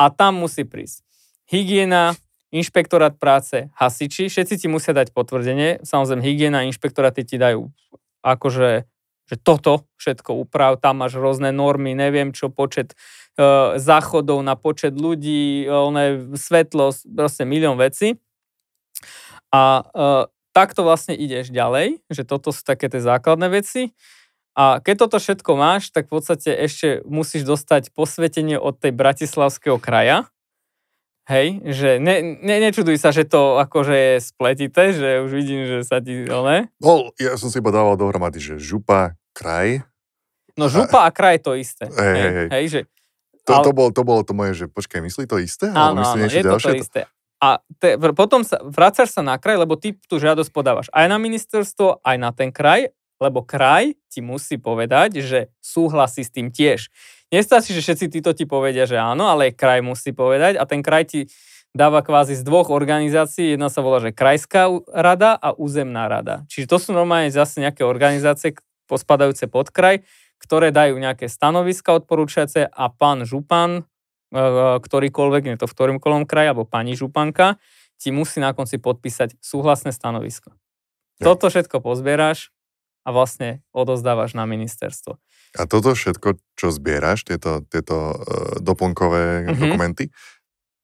A 0.00 0.10
tam 0.10 0.42
musí 0.42 0.66
prísť 0.66 1.04
hygiena, 1.48 2.16
inšpektorát 2.50 3.18
práce, 3.20 3.68
hasiči, 3.76 4.32
všetci 4.32 4.64
ti 4.64 4.66
musia 4.70 4.96
dať 4.96 5.12
potvrdenie. 5.12 5.84
Samozrejme, 5.84 6.22
hygiena, 6.24 6.64
inšpektoráty 6.64 7.26
ti 7.26 7.36
dajú 7.36 7.68
akože 8.24 8.88
že 9.24 9.40
toto 9.40 9.88
všetko 9.96 10.36
uprav, 10.36 10.76
tam 10.76 11.00
máš 11.00 11.16
rôzne 11.16 11.48
normy, 11.48 11.96
neviem 11.96 12.36
čo, 12.36 12.52
počet 12.52 12.92
e, 12.92 12.96
záchodov 13.80 14.44
na 14.44 14.52
počet 14.52 14.92
ľudí, 14.92 15.64
e, 15.64 16.36
svetlo, 16.36 16.92
proste 16.92 17.48
milión 17.48 17.80
vecí. 17.80 18.20
A 19.48 19.80
e, 19.80 19.84
takto 20.54 20.86
vlastne 20.86 21.18
ideš 21.18 21.50
ďalej, 21.50 21.98
že 22.06 22.22
toto 22.22 22.54
sú 22.54 22.62
také 22.62 22.86
tie 22.86 23.02
základné 23.02 23.50
veci. 23.50 23.92
A 24.54 24.78
keď 24.78 25.10
toto 25.10 25.18
všetko 25.18 25.50
máš, 25.58 25.90
tak 25.90 26.06
v 26.06 26.22
podstate 26.22 26.54
ešte 26.54 27.02
musíš 27.02 27.42
dostať 27.42 27.90
posvetenie 27.90 28.54
od 28.54 28.78
tej 28.78 28.94
bratislavského 28.94 29.82
kraja, 29.82 30.30
Hej, 31.24 31.64
že 31.64 31.96
ne, 32.04 32.36
ne, 32.44 32.56
nečuduj 32.68 33.00
sa, 33.00 33.08
že 33.08 33.24
to 33.24 33.56
akože 33.56 33.96
je 33.96 34.14
spletité, 34.20 34.92
že 34.92 35.24
už 35.24 35.32
vidím, 35.32 35.64
že 35.64 35.80
sa 35.80 35.96
ti, 35.96 36.20
ne? 36.28 36.68
No, 36.76 37.16
ja 37.16 37.40
som 37.40 37.48
si 37.48 37.64
iba 37.64 37.72
dával 37.72 37.96
dohromady, 37.96 38.36
že 38.36 38.60
župa, 38.60 39.16
kraj. 39.32 39.80
No 40.60 40.68
župa 40.68 41.08
a, 41.08 41.08
a 41.08 41.16
kraj 41.16 41.40
to 41.40 41.56
isté. 41.56 41.88
Hej, 41.88 42.12
hej, 42.12 42.32
hej. 42.36 42.48
hej 42.52 42.64
že, 42.68 42.80
to, 43.48 43.56
ale... 43.56 43.64
to, 43.64 43.72
bolo, 43.72 43.88
to 43.88 44.02
bolo 44.04 44.20
to 44.20 44.36
moje, 44.36 44.52
že 44.52 44.66
počkaj, 44.68 45.00
myslí 45.00 45.24
to 45.24 45.40
isté? 45.40 45.72
Áno, 45.72 46.04
áno, 46.04 46.28
je 46.28 46.44
to 46.44 46.60
to 46.60 46.76
isté. 46.76 47.08
A 47.44 47.60
te, 47.76 48.00
potom 48.16 48.40
sa, 48.40 48.56
vracaš 48.64 49.12
sa 49.12 49.20
na 49.20 49.36
kraj, 49.36 49.60
lebo 49.60 49.76
ty 49.76 49.92
tú 50.08 50.16
žiadosť 50.16 50.48
podávaš 50.48 50.88
aj 50.96 51.12
na 51.12 51.20
ministerstvo, 51.20 52.00
aj 52.00 52.16
na 52.16 52.32
ten 52.32 52.48
kraj, 52.48 52.88
lebo 53.20 53.44
kraj 53.44 53.92
ti 54.08 54.24
musí 54.24 54.56
povedať, 54.56 55.20
že 55.20 55.52
súhlasí 55.60 56.24
s 56.24 56.32
tým 56.32 56.48
tiež. 56.48 56.88
Nestačí, 57.28 57.76
že 57.76 57.84
všetci 57.84 58.06
títo 58.08 58.32
ti 58.32 58.48
povedia, 58.48 58.88
že 58.88 58.96
áno, 58.96 59.28
ale 59.28 59.52
kraj 59.52 59.84
musí 59.84 60.16
povedať 60.16 60.56
a 60.56 60.64
ten 60.64 60.80
kraj 60.80 61.04
ti 61.04 61.20
dáva 61.74 62.00
kvázi 62.00 62.38
z 62.38 62.46
dvoch 62.46 62.70
organizácií. 62.72 63.58
Jedna 63.58 63.68
sa 63.68 63.82
volá, 63.82 63.98
že 64.00 64.14
Krajská 64.14 64.70
rada 64.94 65.34
a 65.34 65.52
Územná 65.52 66.06
rada. 66.06 66.46
Čiže 66.46 66.70
to 66.70 66.78
sú 66.78 66.90
normálne 66.94 67.34
zase 67.34 67.60
nejaké 67.60 67.82
organizácie 67.82 68.54
pospadajúce 68.86 69.50
pod 69.50 69.74
kraj, 69.74 70.06
ktoré 70.38 70.70
dajú 70.70 70.96
nejaké 70.96 71.26
stanoviska 71.26 71.98
odporúčace 71.98 72.70
a 72.70 72.84
pán 72.88 73.26
Župan 73.26 73.84
ktorýkoľvek, 74.82 75.42
nie 75.46 75.56
to 75.56 75.70
v 75.70 75.74
ktorýmkoľvek 75.78 76.26
kraji, 76.26 76.48
alebo 76.50 76.66
pani 76.66 76.98
županka, 76.98 77.62
ti 77.96 78.10
musí 78.10 78.42
na 78.42 78.50
konci 78.50 78.82
podpísať 78.82 79.38
súhlasné 79.38 79.94
stanovisko. 79.94 80.50
Ja. 81.22 81.30
Toto 81.30 81.46
všetko 81.46 81.78
pozbieraš 81.78 82.50
a 83.06 83.14
vlastne 83.14 83.62
odozdávaš 83.70 84.34
na 84.34 84.44
ministerstvo. 84.50 85.20
A 85.54 85.62
toto 85.70 85.94
všetko, 85.94 86.42
čo 86.58 86.74
zbieraš, 86.74 87.22
tieto, 87.22 87.62
tieto 87.70 88.18
uh, 88.18 88.58
doplnkové 88.58 89.46
mm-hmm. 89.46 89.60
dokumenty, 89.62 90.04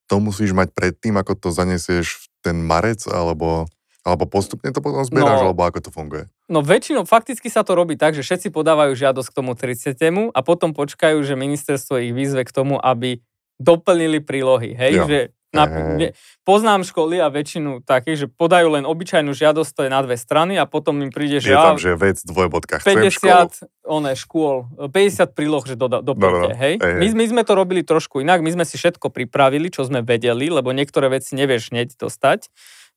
to 0.07 0.23
musíš 0.23 0.55
mať 0.55 0.71
predtým, 0.71 1.19
ako 1.19 1.35
to 1.35 1.49
zanesieš 1.51 2.19
v 2.19 2.25
ten 2.41 2.57
marec, 2.63 3.03
alebo, 3.11 3.67
alebo 4.07 4.25
postupne 4.31 4.71
to 4.71 4.79
potom 4.79 5.03
zbieraš, 5.03 5.43
no, 5.43 5.51
alebo 5.51 5.63
ako 5.67 5.79
to 5.83 5.91
funguje? 5.91 6.25
No 6.47 6.63
väčšinou 6.63 7.07
fakticky 7.07 7.47
sa 7.51 7.67
to 7.67 7.75
robí 7.75 7.95
tak, 7.95 8.15
že 8.15 8.23
všetci 8.23 8.51
podávajú 8.51 8.95
žiadosť 8.95 9.29
k 9.31 9.37
tomu 9.37 9.55
30. 9.55 10.35
a 10.35 10.41
potom 10.43 10.75
počkajú, 10.75 11.19
že 11.23 11.39
ministerstvo 11.39 12.03
ich 12.03 12.15
vyzve 12.15 12.43
k 12.47 12.55
tomu, 12.55 12.79
aby 12.79 13.23
doplnili 13.61 14.25
prílohy. 14.25 14.73
Hej, 14.73 14.93
jo. 14.97 15.05
že 15.07 15.19
na, 15.51 15.67
ne, 15.99 16.09
poznám 16.47 16.87
školy 16.87 17.19
a 17.19 17.27
väčšinu 17.27 17.83
takých, 17.83 18.17
že 18.23 18.27
podajú 18.31 18.71
len 18.79 18.87
obyčajnú 18.87 19.35
žiadosť, 19.35 19.71
to 19.75 19.83
je 19.87 19.91
na 19.91 20.01
dve 20.07 20.15
strany 20.15 20.55
a 20.55 20.63
potom 20.63 21.03
im 21.03 21.11
príde, 21.11 21.43
že... 21.43 21.51
Je 21.51 21.59
tam, 21.59 21.75
že 21.75 21.99
vec 21.99 22.23
dvojbodka, 22.23 22.79
50 22.79 23.67
oné 23.83 24.15
škôl, 24.15 24.71
50 24.79 25.35
príloh, 25.35 25.63
že 25.67 25.75
do, 25.75 25.91
do 25.91 26.15
no, 26.15 26.47
no, 26.47 26.55
hej? 26.55 26.79
hej. 26.79 26.95
My, 27.03 27.07
my 27.19 27.25
sme 27.27 27.43
to 27.43 27.59
robili 27.59 27.83
trošku 27.83 28.23
inak, 28.23 28.47
my 28.47 28.55
sme 28.55 28.63
si 28.63 28.79
všetko 28.79 29.11
pripravili, 29.11 29.75
čo 29.75 29.83
sme 29.83 30.07
vedeli, 30.07 30.47
lebo 30.47 30.71
niektoré 30.71 31.11
veci 31.11 31.35
nevieš 31.35 31.75
hneď 31.75 31.99
dostať. 31.99 32.47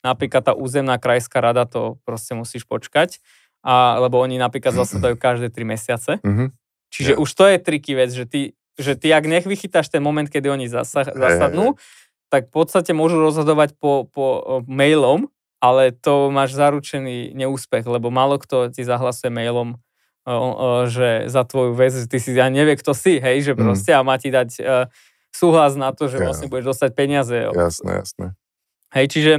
Napríklad 0.06 0.46
tá 0.46 0.54
územná 0.54 1.02
krajská 1.02 1.42
rada, 1.42 1.66
to 1.66 1.98
proste 2.06 2.38
musíš 2.38 2.70
počkať, 2.70 3.18
a, 3.66 3.98
lebo 3.98 4.22
oni 4.22 4.38
napríklad 4.38 4.78
zasadajú 4.86 5.18
každé 5.18 5.50
3 5.50 5.74
mesiace. 5.74 6.22
Mm-hmm. 6.22 6.48
Čiže 6.94 7.18
yeah. 7.18 7.22
už 7.26 7.30
to 7.34 7.50
je 7.50 7.58
triky 7.58 7.98
vec, 7.98 8.14
že 8.14 8.30
ty, 8.30 8.54
že 8.80 8.98
ty 8.98 9.14
ak 9.14 9.26
nech 9.30 9.46
vychytáš 9.46 9.90
ten 9.90 10.02
moment, 10.02 10.26
kedy 10.26 10.50
oni 10.50 10.66
zasa, 10.70 11.06
zasadnú, 11.06 11.78
tak 12.34 12.50
v 12.50 12.54
podstate 12.54 12.98
môžu 12.98 13.22
rozhodovať 13.22 13.78
po, 13.78 14.10
po 14.10 14.26
mailom, 14.66 15.30
ale 15.62 15.94
to 15.94 16.34
máš 16.34 16.58
zaručený 16.58 17.32
neúspech, 17.38 17.86
lebo 17.86 18.10
málo 18.10 18.42
kto 18.42 18.74
ti 18.74 18.82
zahlasuje 18.82 19.30
mailom, 19.30 19.78
že 20.90 21.28
za 21.28 21.44
tvoju 21.44 21.76
vec, 21.76 21.94
ty 22.08 22.18
si 22.18 22.32
ja 22.34 22.48
nevie, 22.48 22.80
kto 22.80 22.96
si, 22.96 23.20
hej, 23.20 23.44
že 23.44 23.54
mm. 23.54 23.60
proste 23.60 23.92
mm. 23.92 23.98
a 24.00 24.02
má 24.08 24.16
ti 24.18 24.30
dať 24.32 24.50
uh, 24.60 24.88
súhlas 25.36 25.76
na 25.76 25.92
to, 25.92 26.08
že 26.08 26.20
ja. 26.20 26.32
vlastne 26.32 26.48
budeš 26.48 26.76
dostať 26.76 26.90
peniaze. 26.96 27.36
Jasné, 27.36 27.92
jasné. 28.02 28.26
Hej, 28.96 29.06
čiže 29.12 29.34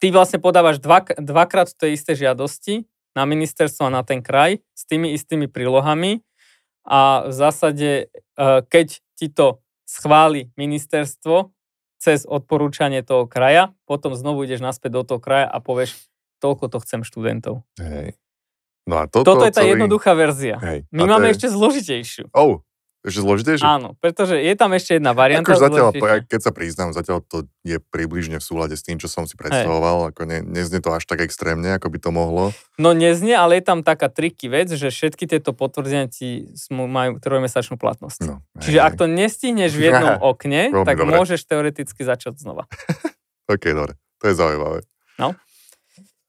ty 0.00 0.08
vlastne 0.14 0.40
podávaš 0.40 0.80
dva, 0.80 1.04
dvakrát 1.04 1.74
tej 1.76 1.98
isté 1.98 2.16
žiadosti 2.16 2.88
na 3.12 3.28
ministerstvo 3.28 3.86
a 3.86 3.94
na 3.94 4.02
ten 4.06 4.24
kraj 4.24 4.62
s 4.72 4.82
tými 4.88 5.12
istými 5.12 5.46
prílohami 5.50 6.24
a 6.84 7.28
v 7.28 7.32
zásade, 7.32 8.12
keď 8.40 8.86
ti 9.14 9.26
to 9.30 9.62
schváli 9.86 10.50
ministerstvo, 10.58 11.54
cez 12.04 12.28
odporúčanie 12.28 13.00
toho 13.00 13.24
kraja, 13.24 13.72
potom 13.88 14.12
znovu 14.12 14.44
ideš 14.44 14.60
naspäť 14.60 15.00
do 15.00 15.02
toho 15.08 15.20
kraja 15.24 15.48
a 15.48 15.56
povieš, 15.64 15.96
toľko 16.44 16.68
to 16.68 16.78
chcem 16.84 17.00
študentov. 17.00 17.64
Hej. 17.80 18.20
No 18.84 19.00
a 19.00 19.08
toto, 19.08 19.32
toto 19.32 19.48
je 19.48 19.54
tá 19.56 19.64
celý... 19.64 19.80
jednoduchá 19.80 20.12
verzia. 20.12 20.60
Hej. 20.60 20.84
My 20.92 21.08
máme 21.08 21.32
je... 21.32 21.40
ešte 21.40 21.48
zložitejšiu. 21.48 22.28
Oh, 22.36 22.60
ešte 23.04 23.20
zložitejšie? 23.20 23.64
Áno, 23.68 24.00
pretože 24.00 24.40
je 24.40 24.54
tam 24.56 24.72
ešte 24.72 24.96
jedna 24.96 25.12
varianta. 25.12 25.52
Akože 25.52 25.60
zatiaľ, 25.60 25.88
keď 26.24 26.40
sa 26.40 26.52
priznám, 26.56 26.96
zatiaľ 26.96 27.20
to 27.20 27.44
je 27.60 27.76
približne 27.76 28.40
v 28.40 28.44
súlade 28.44 28.72
s 28.72 28.80
tým, 28.80 28.96
čo 28.96 29.12
som 29.12 29.28
si 29.28 29.36
predstavoval. 29.36 30.08
Ako 30.08 30.24
ne, 30.24 30.40
neznie 30.40 30.80
to 30.80 30.88
až 30.88 31.04
tak 31.04 31.20
extrémne, 31.20 31.76
ako 31.76 31.92
by 31.92 31.98
to 32.00 32.10
mohlo. 32.10 32.56
No 32.80 32.96
neznie, 32.96 33.36
ale 33.36 33.60
je 33.60 33.64
tam 33.68 33.84
taká 33.84 34.08
triky 34.08 34.48
vec, 34.48 34.72
že 34.72 34.88
všetky 34.88 35.28
tieto 35.28 35.52
potvrdenia 35.52 36.08
ti 36.08 36.48
majú 36.72 37.20
trojmesačnú 37.20 37.76
platnosť. 37.76 38.24
No, 38.24 38.40
Čiže 38.64 38.80
ak 38.80 38.96
to 38.96 39.04
nestihneš 39.04 39.76
v 39.76 39.92
jednom 39.92 40.16
okne, 40.32 40.72
tak 40.72 40.96
dobre. 40.96 41.12
môžeš 41.20 41.44
teoreticky 41.44 42.08
začať 42.08 42.40
znova. 42.40 42.64
OK, 43.52 43.64
dobre. 43.76 44.00
To 44.24 44.32
je 44.32 44.34
zaujímavé. 44.34 44.80
No. 45.20 45.36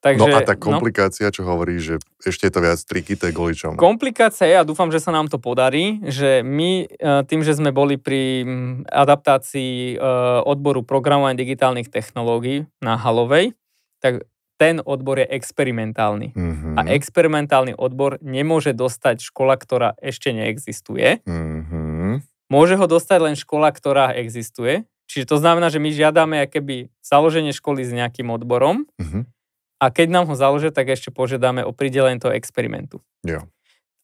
Takže, 0.05 0.21
no 0.21 0.37
a 0.37 0.45
tá 0.45 0.53
no. 0.53 0.61
komplikácia, 0.61 1.25
no, 1.25 1.33
čo 1.33 1.41
hovorí, 1.49 1.81
že 1.81 1.97
ešte 2.21 2.45
je 2.45 2.53
to 2.53 2.61
viac 2.61 2.77
je 2.77 3.33
kvôli 3.33 3.57
čomu? 3.57 3.73
Komplikácia 3.73 4.45
je, 4.45 4.53
a 4.61 4.61
dúfam, 4.61 4.93
že 4.93 5.01
sa 5.01 5.09
nám 5.09 5.33
to 5.33 5.41
podarí, 5.41 5.97
že 6.05 6.45
my 6.45 6.85
e, 6.85 7.25
tým, 7.25 7.41
že 7.41 7.57
sme 7.57 7.73
boli 7.73 7.97
pri 7.97 8.45
adaptácii 8.85 9.97
e, 9.97 10.05
odboru 10.45 10.85
programovania 10.85 11.41
digitálnych 11.41 11.89
technológií 11.89 12.69
na 12.85 13.01
Halovej, 13.01 13.57
tak 13.97 14.29
ten 14.61 14.77
odbor 14.85 15.25
je 15.25 15.27
experimentálny. 15.27 16.37
Mm-hmm. 16.37 16.73
A 16.77 16.81
experimentálny 16.93 17.73
odbor 17.73 18.21
nemôže 18.21 18.77
dostať 18.77 19.25
škola, 19.25 19.57
ktorá 19.57 19.97
ešte 19.97 20.29
neexistuje. 20.37 21.25
Mm-hmm. 21.25 22.21
Môže 22.53 22.77
ho 22.77 22.85
dostať 22.85 23.19
len 23.25 23.35
škola, 23.35 23.73
ktorá 23.73 24.13
existuje. 24.13 24.85
Čiže 25.09 25.33
to 25.33 25.37
znamená, 25.41 25.73
že 25.73 25.81
my 25.81 25.89
žiadame 25.89 26.45
keby 26.45 26.93
založenie 27.01 27.57
školy 27.57 27.81
s 27.81 27.89
nejakým 27.89 28.29
odborom. 28.29 28.85
Mm-hmm 29.01 29.33
a 29.75 29.91
keď 29.91 30.07
nám 30.07 30.25
ho 30.31 30.35
založia, 30.35 30.71
tak 30.71 30.87
ešte 30.87 31.11
požiadame 31.11 31.61
o 31.61 31.75
pridelenie 31.75 32.21
toho 32.21 32.31
experimentu. 32.31 33.03
Jo. 33.27 33.43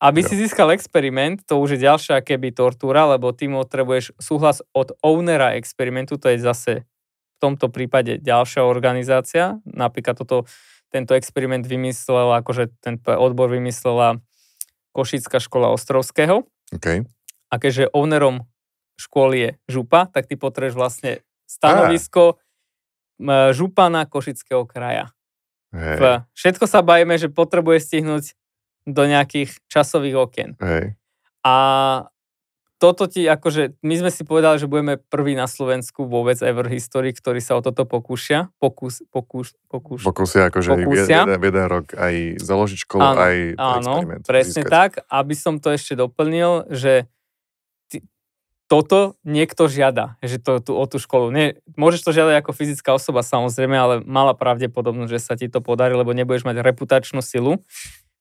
Aby 0.01 0.25
jo. 0.25 0.27
si 0.33 0.35
získal 0.35 0.73
experiment, 0.73 1.45
to 1.45 1.61
už 1.61 1.77
je 1.77 1.85
ďalšia 1.85 2.19
keby 2.25 2.51
tortúra, 2.51 3.07
lebo 3.07 3.31
ty 3.31 3.47
potrebuješ 3.47 4.17
súhlas 4.17 4.65
od 4.73 4.97
ownera 5.05 5.55
experimentu, 5.55 6.17
to 6.17 6.33
je 6.33 6.41
zase 6.41 6.73
v 6.83 7.37
tomto 7.37 7.69
prípade 7.69 8.19
ďalšia 8.19 8.65
organizácia. 8.65 9.61
Napríklad 9.65 10.17
toto, 10.17 10.49
tento 10.89 11.15
experiment 11.15 11.65
vymyslela, 11.65 12.41
akože 12.43 12.73
ten 12.83 12.99
odbor 13.01 13.49
vymyslela 13.49 14.19
Košická 14.91 15.39
škola 15.39 15.71
Ostrovského. 15.71 16.43
Okay. 16.75 17.07
A 17.47 17.55
keďže 17.55 17.87
ownerom 17.95 18.43
školy 18.99 19.37
je 19.39 19.49
župa, 19.71 20.05
tak 20.11 20.27
ty 20.27 20.35
potrebuješ 20.35 20.75
vlastne 20.75 21.11
stanovisko 21.47 22.35
ah. 23.23 23.55
župana 23.55 24.03
Košického 24.03 24.67
kraja. 24.67 25.15
Hej. 25.71 26.27
Všetko 26.35 26.67
sa 26.67 26.83
bajíme, 26.83 27.15
že 27.15 27.31
potrebuje 27.31 27.79
stihnúť 27.79 28.35
do 28.83 29.03
nejakých 29.07 29.55
časových 29.71 30.15
okien. 30.19 30.49
Hej. 30.59 30.99
A 31.41 31.55
toto 32.81 33.05
ti, 33.05 33.29
akože, 33.29 33.77
my 33.85 33.93
sme 34.01 34.09
si 34.09 34.25
povedali, 34.25 34.57
že 34.57 34.65
budeme 34.65 34.97
prví 34.97 35.37
na 35.37 35.45
Slovensku 35.45 36.09
vôbec 36.09 36.41
ever 36.41 36.65
history, 36.65 37.13
ktorí 37.13 37.37
sa 37.37 37.53
o 37.53 37.61
toto 37.61 37.85
pokúšia. 37.85 38.49
Pokus, 38.57 39.05
pokus, 39.13 39.53
pokus. 39.69 40.01
Pokúsia, 40.01 40.49
akože 40.49 40.81
pokúsia. 40.81 41.29
Jeden, 41.29 41.37
jeden 41.37 41.65
rok 41.69 41.93
aj 41.93 42.41
založiť 42.41 42.79
školu, 42.89 43.05
áno, 43.05 43.21
aj 43.21 43.35
áno, 43.61 43.93
presne 44.25 44.65
získať. 44.65 44.73
tak. 44.73 44.91
Aby 45.13 45.35
som 45.37 45.61
to 45.61 45.69
ešte 45.69 45.93
doplnil, 45.93 46.73
že 46.73 47.05
toto 48.71 49.19
niekto 49.27 49.67
žiada, 49.67 50.15
že 50.23 50.39
to 50.39 50.63
tu, 50.63 50.71
o 50.71 50.85
tú 50.87 50.95
školu. 50.95 51.27
Nie, 51.27 51.59
môžeš 51.75 52.07
to 52.07 52.15
žiadať 52.15 52.39
ako 52.39 52.55
fyzická 52.55 52.95
osoba 52.95 53.19
samozrejme, 53.19 53.75
ale 53.75 53.95
mala 54.07 54.31
pravdepodobnosť, 54.31 55.11
že 55.11 55.19
sa 55.19 55.35
ti 55.35 55.51
to 55.51 55.59
podarí, 55.59 55.91
lebo 55.91 56.15
nebudeš 56.15 56.47
mať 56.47 56.63
reputačnú 56.63 57.19
silu. 57.19 57.59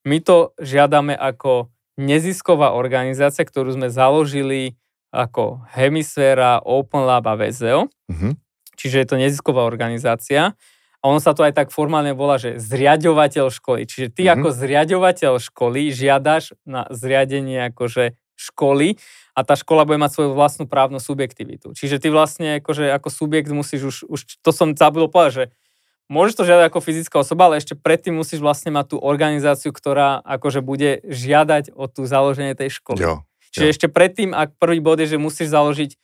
My 0.02 0.18
to 0.18 0.50
žiadame 0.58 1.14
ako 1.14 1.70
nezisková 1.94 2.74
organizácia, 2.74 3.46
ktorú 3.46 3.78
sme 3.78 3.94
založili 3.94 4.74
ako 5.14 5.62
Hemisféra, 5.70 6.58
Open 6.66 7.06
Lab 7.06 7.30
a 7.30 7.38
VZO. 7.38 7.86
Mm-hmm. 8.10 8.32
Čiže 8.74 8.96
je 8.98 9.06
to 9.06 9.16
nezisková 9.22 9.62
organizácia. 9.62 10.58
A 11.00 11.04
ono 11.06 11.22
sa 11.22 11.30
to 11.30 11.46
aj 11.46 11.54
tak 11.54 11.68
formálne 11.70 12.10
volá, 12.10 12.42
že 12.42 12.58
zriadovateľ 12.58 13.54
školy. 13.54 13.86
Čiže 13.86 14.10
ty 14.10 14.26
mm-hmm. 14.26 14.42
ako 14.42 14.48
zriadovateľ 14.50 15.32
školy 15.38 15.94
žiadaš 15.94 16.58
na 16.66 16.90
zriadenie 16.90 17.70
akože 17.70 18.18
školy 18.40 18.96
a 19.36 19.40
tá 19.44 19.52
škola 19.52 19.84
bude 19.84 20.00
mať 20.00 20.16
svoju 20.16 20.30
vlastnú 20.32 20.64
právnu 20.64 20.96
subjektivitu. 20.96 21.76
Čiže 21.76 22.00
ty 22.00 22.08
vlastne 22.08 22.64
akože 22.64 22.88
ako 22.96 23.08
subjekt 23.12 23.52
musíš 23.52 23.82
už, 23.84 23.96
už 24.08 24.20
to 24.40 24.50
som 24.56 24.72
zabudol 24.72 25.12
povedať, 25.12 25.32
že 25.32 25.44
môžeš 26.08 26.34
to 26.40 26.48
žiadať 26.48 26.64
ako 26.72 26.80
fyzická 26.80 27.16
osoba, 27.22 27.52
ale 27.52 27.60
ešte 27.60 27.78
predtým 27.78 28.16
musíš 28.16 28.42
vlastne 28.42 28.72
mať 28.74 28.92
tú 28.92 28.96
organizáciu, 28.98 29.70
ktorá 29.70 30.24
akože 30.24 30.64
bude 30.64 31.04
žiadať 31.06 31.76
o 31.76 31.86
tú 31.86 32.08
založenie 32.08 32.56
tej 32.56 32.80
školy. 32.80 33.04
Jo, 33.04 33.14
Čiže 33.54 33.66
jo. 33.68 33.72
ešte 33.76 33.86
predtým, 33.92 34.34
ak 34.34 34.58
prvý 34.58 34.82
bod 34.82 34.98
je, 34.98 35.14
že 35.14 35.22
musíš 35.22 35.52
založiť 35.54 35.94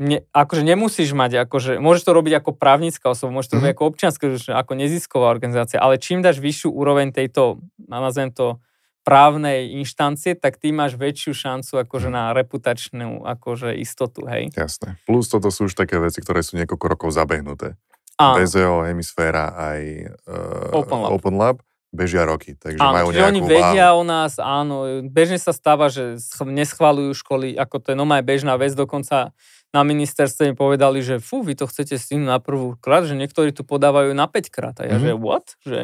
ne, 0.00 0.24
akože 0.32 0.64
nemusíš 0.64 1.12
mať, 1.12 1.44
akože, 1.44 1.76
môžeš 1.76 2.02
to 2.08 2.12
robiť 2.16 2.40
ako 2.40 2.50
právnická 2.56 3.12
osoba, 3.12 3.36
môžeš 3.36 3.52
to 3.52 3.54
mm-hmm. 3.60 3.68
robiť 3.68 3.76
ako 3.76 3.84
občianská, 3.84 4.24
ako 4.56 4.72
nezisková 4.72 5.28
organizácia, 5.28 5.76
ale 5.76 6.00
čím 6.00 6.24
dáš 6.24 6.40
vyššiu 6.40 6.72
úroveň 6.72 7.12
tejto, 7.12 7.60
nazvem 7.76 8.32
to, 8.32 8.56
právnej 9.00 9.80
inštancie, 9.80 10.36
tak 10.36 10.60
ty 10.60 10.70
máš 10.70 10.94
väčšiu 11.00 11.32
šancu 11.32 11.72
akože 11.88 12.08
mhm. 12.12 12.14
na 12.14 12.24
reputačnú 12.36 13.24
akože 13.24 13.76
istotu, 13.80 14.28
hej. 14.28 14.52
Jasné. 14.52 15.00
Plus 15.08 15.26
toto 15.28 15.48
sú 15.48 15.68
už 15.68 15.74
také 15.74 15.96
veci, 15.96 16.20
ktoré 16.20 16.44
sú 16.44 16.60
niekoľko 16.60 16.86
rokov 16.86 17.10
zabehnuté. 17.16 17.76
VZO, 18.20 18.84
Hemisféra 18.84 19.56
aj 19.56 19.80
uh, 20.28 20.76
Open, 20.76 21.00
Lab. 21.00 21.10
Open 21.16 21.36
Lab 21.40 21.56
bežia 21.90 22.22
roky, 22.22 22.54
takže 22.54 22.78
áno, 22.78 22.94
majú 23.02 23.08
nejakú 23.10 23.28
oni 23.34 23.40
vedia 23.42 23.88
váhu. 23.90 24.00
o 24.00 24.02
nás, 24.06 24.38
áno. 24.38 25.02
Bežne 25.10 25.42
sa 25.42 25.50
stáva, 25.50 25.90
že 25.90 26.22
neschvalujú 26.38 27.16
školy, 27.18 27.58
ako 27.58 27.82
to 27.82 27.86
je 27.92 27.96
normálne 27.98 28.22
bežná 28.22 28.54
vec, 28.54 28.76
dokonca 28.78 29.34
na 29.70 29.82
ministerstve 29.86 30.50
mi 30.50 30.54
povedali, 30.54 31.02
že 31.02 31.22
fú, 31.22 31.42
vy 31.42 31.58
to 31.58 31.66
chcete 31.66 31.98
s 31.98 32.10
tým 32.10 32.26
na 32.26 32.42
prvú 32.42 32.78
krát, 32.78 33.06
že 33.06 33.18
niektorí 33.18 33.54
tu 33.54 33.62
podávajú 33.62 34.14
na 34.14 34.26
5 34.26 34.50
krát. 34.54 34.76
A 34.82 34.86
ja, 34.86 34.98
mm-hmm. 34.98 35.06
že 35.06 35.12
what? 35.18 35.46
Že 35.62 35.78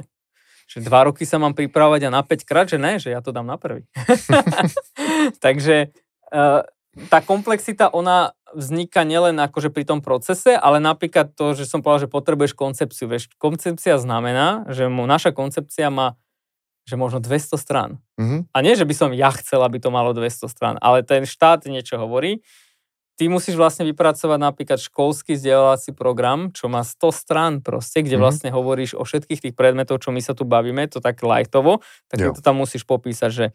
že 0.66 0.82
dva 0.82 1.06
roky 1.06 1.22
sa 1.22 1.38
mám 1.38 1.54
pripravovať 1.54 2.10
a 2.10 2.14
na 2.14 2.22
5 2.26 2.42
krát, 2.42 2.66
že 2.66 2.76
ne, 2.76 2.98
že 2.98 3.14
ja 3.14 3.22
to 3.22 3.30
dám 3.30 3.46
na 3.46 3.54
prvý. 3.54 3.86
Takže 5.44 5.94
uh, 6.34 6.66
tá 7.08 7.18
komplexita, 7.22 7.94
ona 7.94 8.34
vzniká 8.50 9.06
nielen 9.06 9.38
akože 9.38 9.70
pri 9.70 9.86
tom 9.86 10.02
procese, 10.02 10.58
ale 10.58 10.82
napríklad 10.82 11.34
to, 11.38 11.54
že 11.54 11.68
som 11.68 11.84
povedal, 11.84 12.08
že 12.08 12.14
potrebuješ 12.14 12.52
koncepciu. 12.58 13.06
Vieš, 13.06 13.30
koncepcia 13.38 14.00
znamená, 14.00 14.66
že 14.70 14.90
mu 14.90 15.06
naša 15.06 15.30
koncepcia 15.30 15.92
má 15.92 16.18
že 16.86 16.94
možno 16.94 17.18
200 17.18 17.58
strán. 17.58 17.90
Mm-hmm. 18.14 18.40
A 18.54 18.58
nie, 18.62 18.78
že 18.78 18.86
by 18.86 18.94
som 18.94 19.10
ja 19.10 19.34
chcel, 19.34 19.58
aby 19.66 19.82
to 19.82 19.90
malo 19.90 20.14
200 20.14 20.46
strán, 20.46 20.74
ale 20.78 21.02
ten 21.02 21.26
štát 21.26 21.66
niečo 21.66 21.98
hovorí. 21.98 22.46
Ty 23.16 23.32
musíš 23.32 23.56
vlastne 23.56 23.88
vypracovať 23.88 24.36
napríklad 24.36 24.76
školský 24.76 25.40
vzdelávací 25.40 25.96
program, 25.96 26.52
čo 26.52 26.68
má 26.68 26.84
100 26.84 27.16
strán 27.16 27.52
proste, 27.64 28.04
kde 28.04 28.20
mm-hmm. 28.20 28.20
vlastne 28.20 28.50
hovoríš 28.52 28.92
o 28.92 29.08
všetkých 29.08 29.40
tých 29.40 29.54
predmetov, 29.56 30.04
čo 30.04 30.12
my 30.12 30.20
sa 30.20 30.36
tu 30.36 30.44
bavíme, 30.44 30.84
to 30.92 31.00
tak 31.00 31.24
lightovo, 31.24 31.80
tak 32.12 32.36
to 32.36 32.40
tam 32.44 32.60
musíš 32.60 32.84
popísať, 32.84 33.30
že 33.32 33.46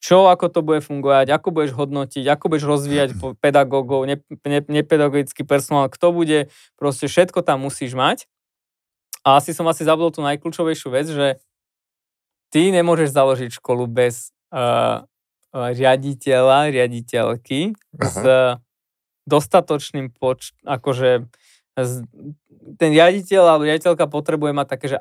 čo, 0.00 0.28
ako 0.28 0.52
to 0.52 0.60
bude 0.60 0.80
fungovať, 0.84 1.32
ako 1.32 1.48
budeš 1.52 1.72
hodnotiť, 1.76 2.24
ako 2.28 2.44
budeš 2.52 2.64
rozvíjať 2.68 3.10
pedagógov, 3.40 4.04
ne, 4.04 4.20
ne, 4.44 4.60
nepedagogický 4.64 5.44
personál, 5.44 5.88
kto 5.88 6.12
bude, 6.12 6.52
proste 6.76 7.08
všetko 7.08 7.40
tam 7.40 7.64
musíš 7.64 7.96
mať. 7.96 8.28
A 9.26 9.40
asi 9.42 9.56
som 9.56 9.66
asi 9.66 9.82
zabudol 9.82 10.14
tú 10.14 10.20
najkľúčovejšiu 10.22 10.88
vec, 10.92 11.06
že 11.10 11.26
ty 12.52 12.70
nemôžeš 12.70 13.10
založiť 13.10 13.50
školu 13.58 13.90
bez 13.90 14.30
uh, 14.54 15.02
riaditeľa, 15.50 16.70
riaditeľky 16.70 17.74
Aha. 17.96 18.06
s 18.06 18.16
dostatočným 19.26 20.14
poč... 20.14 20.54
akože 20.62 21.26
ten 22.80 22.90
riaditeľ 22.90 23.42
alebo 23.44 23.68
riaditeľka 23.68 24.08
potrebuje 24.08 24.52
mať 24.56 24.66
také, 24.66 24.86
že 24.96 24.98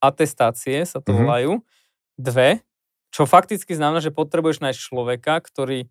atestácie 0.00 0.88
sa 0.88 1.04
to 1.04 1.12
mm-hmm. 1.12 1.20
volajú, 1.20 1.52
dve, 2.16 2.64
čo 3.12 3.28
fakticky 3.28 3.76
znamená, 3.76 4.00
že 4.00 4.14
potrebuješ 4.14 4.64
nájsť 4.64 4.80
človeka, 4.80 5.38
ktorý 5.44 5.86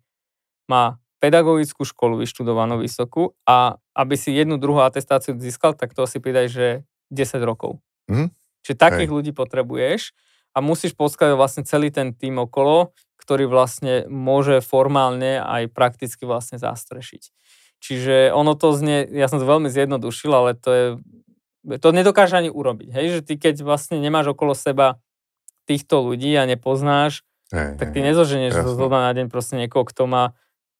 má 0.66 0.98
pedagogickú 1.22 1.88
školu 1.88 2.20
vyštudovanú 2.20 2.84
vysokú 2.84 3.32
a 3.48 3.80
aby 3.96 4.14
si 4.18 4.34
jednu 4.34 4.60
druhú 4.60 4.84
atestáciu 4.84 5.32
získal, 5.40 5.72
tak 5.72 5.96
to 5.96 6.04
si 6.04 6.20
pridaj, 6.20 6.52
že 6.52 6.66
10 7.08 7.40
rokov. 7.46 7.80
Mm-hmm. 8.10 8.28
Čiže 8.64 8.76
takých 8.76 9.08
Hej. 9.08 9.16
ľudí 9.16 9.32
potrebuješ 9.32 10.12
a 10.52 10.60
musíš 10.60 10.92
poskladať 10.92 11.36
vlastne 11.36 11.62
celý 11.64 11.88
ten 11.88 12.12
tým 12.12 12.36
okolo, 12.44 12.92
ktorý 13.16 13.48
vlastne 13.48 14.04
môže 14.10 14.60
formálne 14.60 15.40
aj 15.40 15.72
prakticky 15.72 16.28
vlastne 16.28 16.60
zastrešiť. 16.60 17.32
Čiže 17.84 18.32
ono 18.32 18.56
to 18.56 18.72
znie, 18.72 19.04
ja 19.12 19.28
som 19.28 19.36
to 19.36 19.44
veľmi 19.44 19.68
zjednodušil, 19.68 20.32
ale 20.32 20.56
to 20.56 20.70
je, 20.72 20.86
to 21.76 21.88
nedokáže 21.92 22.32
ani 22.32 22.48
urobiť. 22.48 22.88
Hej, 22.96 23.06
že 23.12 23.20
ty 23.20 23.36
keď 23.36 23.60
vlastne 23.60 24.00
nemáš 24.00 24.32
okolo 24.32 24.56
seba 24.56 24.96
týchto 25.68 26.00
ľudí 26.00 26.32
a 26.40 26.48
nepoznáš, 26.48 27.20
hey, 27.52 27.76
tak 27.76 27.92
ty 27.92 28.00
nezoženieš 28.00 28.56
zo 28.56 28.88
dňa 28.88 29.00
na 29.04 29.12
deň 29.12 29.26
proste 29.28 29.60
niekoho, 29.60 29.84
kto 29.84 30.08
má 30.08 30.32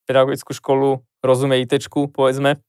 pedagogickú 0.08 0.56
školu, 0.56 1.04
rozumie 1.20 1.60
IT, 1.60 1.76
povedzme, 1.92 2.64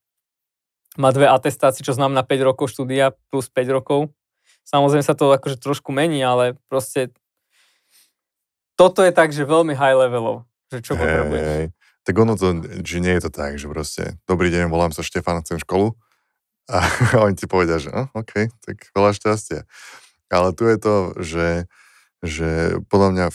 má 0.99 1.09
dve 1.15 1.31
atestácie, 1.31 1.83
čo 1.83 1.95
znamená 1.95 2.23
5 2.23 2.47
rokov 2.47 2.75
štúdia 2.75 3.15
plus 3.31 3.47
5 3.47 3.71
rokov. 3.71 4.11
Samozrejme 4.67 5.03
sa 5.03 5.15
to 5.15 5.31
akože 5.31 5.59
trošku 5.63 5.95
mení, 5.95 6.19
ale 6.23 6.59
proste 6.67 7.11
toto 8.75 8.99
je 8.99 9.15
tak, 9.15 9.31
že 9.31 9.47
veľmi 9.47 9.75
high 9.75 9.95
levelov, 9.95 10.43
že 10.71 10.83
čo 10.83 10.95
hey, 10.95 10.99
potrebuješ. 10.99 11.47
Hey. 11.47 11.65
Tak 12.05 12.15
ono 12.15 12.37
to, 12.37 12.61
že 12.85 13.01
nie 13.01 13.17
je 13.17 13.25
to 13.25 13.31
tak, 13.33 13.57
že 13.57 13.65
proste, 13.65 14.15
dobrý 14.29 14.53
deň, 14.53 14.69
volám 14.69 14.93
sa 14.93 15.01
Štefan, 15.01 15.41
chcem 15.41 15.57
školu. 15.57 15.97
A 16.69 16.85
oni 17.25 17.33
ti 17.33 17.49
povedia, 17.49 17.81
že 17.81 17.89
oh, 17.89 18.09
OK, 18.13 18.49
tak 18.61 18.93
veľa 18.93 19.11
šťastia. 19.17 19.65
Ale 20.29 20.53
tu 20.53 20.69
je 20.69 20.77
to, 20.77 20.95
že 21.21 21.45
že 22.25 22.81
podľa 22.89 23.09
mňa, 23.13 23.25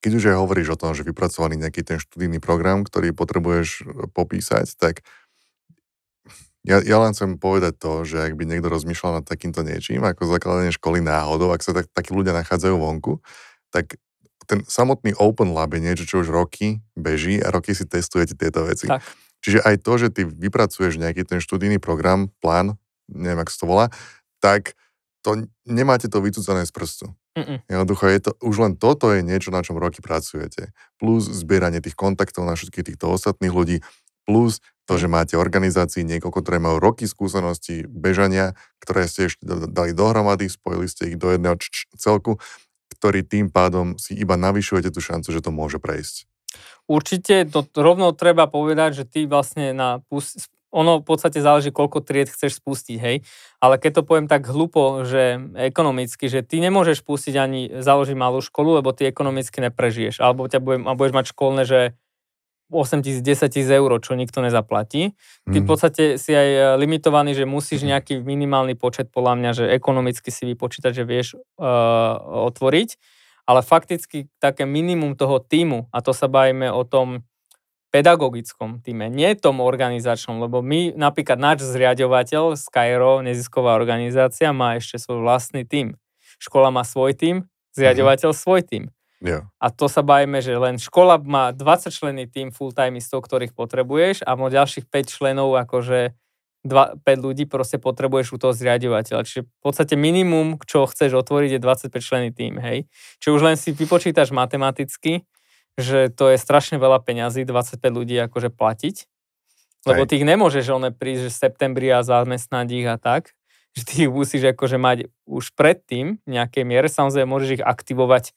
keď 0.00 0.10
už 0.16 0.24
aj 0.32 0.40
hovoríš 0.40 0.68
o 0.74 0.80
tom, 0.80 0.96
že 0.96 1.06
vypracovaný 1.06 1.60
nejaký 1.60 1.84
ten 1.84 2.00
študijný 2.00 2.40
program, 2.40 2.82
ktorý 2.82 3.12
potrebuješ 3.12 3.68
e, 3.68 4.08
popísať, 4.10 4.74
tak 4.80 5.04
ja, 6.64 6.80
ja 6.80 6.96
len 6.96 7.12
chcem 7.12 7.36
povedať 7.36 7.76
to, 7.76 8.08
že 8.08 8.24
ak 8.24 8.40
by 8.40 8.48
niekto 8.48 8.72
rozmýšľal 8.72 9.20
nad 9.20 9.26
takýmto 9.28 9.60
niečím, 9.60 10.00
ako 10.00 10.24
zakladanie 10.32 10.72
školy 10.72 11.04
náhodou, 11.04 11.52
ak 11.52 11.60
sa 11.60 11.76
tak, 11.76 11.92
takí 11.92 12.16
ľudia 12.16 12.32
nachádzajú 12.32 12.74
vonku, 12.80 13.20
tak 13.68 14.00
ten 14.44 14.62
samotný 14.64 15.16
Open 15.16 15.50
Lab 15.52 15.74
je 15.74 15.80
niečo, 15.82 16.04
čo 16.04 16.20
už 16.22 16.28
roky 16.30 16.84
beží 16.94 17.40
a 17.40 17.50
roky 17.50 17.72
si 17.72 17.88
testujete 17.88 18.36
tieto 18.38 18.64
veci. 18.64 18.86
Tak. 18.86 19.00
Čiže 19.44 19.60
aj 19.60 19.76
to, 19.84 19.92
že 20.00 20.08
ty 20.08 20.22
vypracuješ 20.24 20.96
nejaký 20.96 21.28
ten 21.28 21.40
študijný 21.42 21.76
program, 21.76 22.32
plán, 22.40 22.80
neviem, 23.12 23.44
ako 23.44 23.50
sa 23.52 23.58
to 23.60 23.66
volá, 23.68 23.86
tak 24.40 24.72
to 25.24 25.48
nemáte 25.64 26.08
to 26.08 26.20
vycúcané 26.20 26.64
z 26.64 26.72
prstu. 26.72 27.06
Mm-mm. 27.34 27.60
Jednoducho 27.66 28.08
je 28.08 28.20
to, 28.24 28.30
už 28.44 28.56
len 28.60 28.72
toto 28.76 29.10
je 29.10 29.24
niečo, 29.24 29.50
na 29.50 29.64
čom 29.64 29.80
roky 29.80 30.04
pracujete. 30.04 30.70
Plus 31.00 31.26
zbieranie 31.28 31.80
tých 31.80 31.96
kontaktov 31.96 32.46
na 32.46 32.54
všetkých 32.54 32.94
týchto 32.94 33.10
ostatných 33.10 33.52
ľudí, 33.52 33.80
plus 34.24 34.64
to, 34.84 35.00
že 35.00 35.08
máte 35.08 35.34
organizácii 35.36 36.04
niekoľko, 36.04 36.38
ktoré 36.44 36.60
majú 36.60 36.76
roky 36.76 37.08
skúsenosti 37.08 37.88
bežania, 37.88 38.52
ktoré 38.84 39.08
ste 39.08 39.32
ešte 39.32 39.44
dali 39.48 39.96
dohromady, 39.96 40.48
spojili 40.52 40.88
ste 40.88 41.12
ich 41.12 41.16
do 41.16 41.32
jedného 41.32 41.56
celku, 41.96 42.36
ktorý 42.94 43.26
tým 43.26 43.50
pádom 43.50 43.98
si 43.98 44.14
iba 44.14 44.38
navyšujete 44.38 44.94
tú 44.94 45.02
šancu, 45.02 45.28
že 45.34 45.42
to 45.42 45.50
môže 45.50 45.82
prejsť. 45.82 46.30
Určite, 46.86 47.48
to 47.48 47.66
rovno 47.74 48.14
treba 48.14 48.46
povedať, 48.46 49.02
že 49.02 49.04
ty 49.08 49.20
vlastne 49.26 49.74
na 49.74 50.04
ono 50.74 50.98
v 50.98 51.06
podstate 51.06 51.38
záleží, 51.38 51.70
koľko 51.70 52.02
tried 52.02 52.26
chceš 52.26 52.58
spustiť, 52.58 52.98
hej. 52.98 53.16
Ale 53.62 53.78
keď 53.78 54.02
to 54.02 54.06
poviem 54.06 54.26
tak 54.26 54.50
hlupo, 54.50 55.06
že 55.06 55.38
ekonomicky, 55.54 56.26
že 56.26 56.42
ty 56.42 56.58
nemôžeš 56.58 57.06
pustiť 57.06 57.34
ani 57.38 57.60
založiť 57.78 58.18
malú 58.18 58.42
školu, 58.42 58.82
lebo 58.82 58.90
ty 58.90 59.06
ekonomicky 59.06 59.62
neprežiješ. 59.62 60.18
Alebo 60.18 60.50
ťa 60.50 60.58
budem, 60.58 60.82
budeš 60.98 61.14
mať 61.14 61.26
školné, 61.30 61.62
že 61.62 61.80
8 62.74 63.06
tisíc, 63.06 63.22
10 63.22 63.46
tisíc 63.46 63.70
eur, 63.70 63.86
čo 64.02 64.18
nikto 64.18 64.42
nezaplatí. 64.42 65.14
Ty 65.46 65.58
v 65.58 65.62
mhm. 65.62 65.68
podstate 65.70 66.02
si 66.18 66.34
aj 66.34 66.48
e, 66.50 66.60
limitovaný, 66.82 67.38
že 67.38 67.46
musíš 67.46 67.86
mhm. 67.86 67.88
nejaký 67.94 68.14
minimálny 68.26 68.74
počet, 68.74 69.14
podľa 69.14 69.34
mňa, 69.38 69.50
že 69.54 69.64
ekonomicky 69.70 70.34
si 70.34 70.42
vypočítať, 70.50 70.90
že 70.90 71.04
vieš 71.06 71.38
uh, 71.38 72.18
otvoriť. 72.50 72.98
Ale 73.44 73.60
fakticky 73.60 74.32
také 74.40 74.64
minimum 74.64 75.14
toho 75.14 75.36
týmu, 75.38 75.92
a 75.92 76.00
to 76.00 76.16
sa 76.16 76.26
bavíme 76.32 76.72
o 76.72 76.82
tom, 76.82 77.22
pedagogickom 77.94 78.82
týme, 78.82 79.06
nie 79.06 79.38
tom 79.38 79.62
organizačnom, 79.62 80.42
lebo 80.42 80.58
my, 80.66 80.98
napríklad 80.98 81.38
náš 81.38 81.62
zriadovateľ 81.70 82.58
Skyro, 82.58 83.22
nezisková 83.22 83.78
organizácia, 83.78 84.50
má 84.50 84.74
ešte 84.74 84.98
svoj 84.98 85.22
vlastný 85.22 85.62
tým. 85.62 85.94
Škola 86.42 86.74
má 86.74 86.82
svoj 86.82 87.14
tým, 87.14 87.46
zriadovateľ 87.78 88.34
mm-hmm. 88.34 88.42
svoj 88.42 88.60
tým. 88.66 88.84
Yeah. 89.24 89.48
A 89.56 89.72
to 89.72 89.88
sa 89.88 90.04
bavíme, 90.04 90.44
že 90.44 90.52
len 90.52 90.76
škola 90.76 91.16
má 91.16 91.48
20 91.56 91.88
členný 91.88 92.28
tým 92.28 92.52
full-timeistov, 92.52 93.24
ktorých 93.24 93.56
potrebuješ 93.56 94.20
a 94.20 94.36
má 94.36 94.52
ďalších 94.52 94.84
5 94.84 95.08
členov, 95.08 95.56
akože 95.64 96.12
2, 96.68 97.00
5 97.00 97.24
ľudí 97.24 97.48
proste 97.48 97.80
potrebuješ 97.80 98.36
u 98.36 98.38
toho 98.40 98.52
zriadovateľa. 98.52 99.24
Čiže 99.24 99.48
v 99.48 99.60
podstate 99.64 99.96
minimum, 99.96 100.60
čo 100.68 100.84
chceš 100.84 101.16
otvoriť, 101.24 101.56
je 101.56 101.60
25 101.60 102.04
členný 102.04 102.30
tým, 102.36 102.60
hej. 102.60 102.84
Čiže 103.24 103.32
už 103.32 103.42
len 103.48 103.56
si 103.56 103.72
vypočítaš 103.72 104.28
matematicky, 104.28 105.24
že 105.80 106.12
to 106.12 106.28
je 106.28 106.36
strašne 106.36 106.76
veľa 106.76 107.00
peňazí, 107.00 107.48
25 107.48 107.80
ľudí 107.80 108.20
akože 108.28 108.52
platiť, 108.52 108.96
lebo 109.88 110.04
ty 110.08 110.20
ich 110.20 110.28
nemôžeš 110.28 110.64
one 110.72 110.92
prísť, 110.92 111.28
že 111.28 111.30
v 111.32 111.40
septembri 111.48 111.88
a 111.92 112.04
zamestnať 112.04 112.66
ich 112.72 112.88
a 112.88 112.96
tak, 112.96 113.32
že 113.76 113.82
ty 113.84 113.92
ich 114.06 114.12
musíš 114.12 114.52
akože 114.52 114.76
mať 114.80 114.98
už 115.28 115.52
predtým 115.56 116.20
v 116.24 116.28
nejakej 116.28 116.64
miere, 116.64 116.88
samozrejme 116.88 117.28
môžeš 117.28 117.60
ich 117.60 117.64
aktivovať 117.64 118.32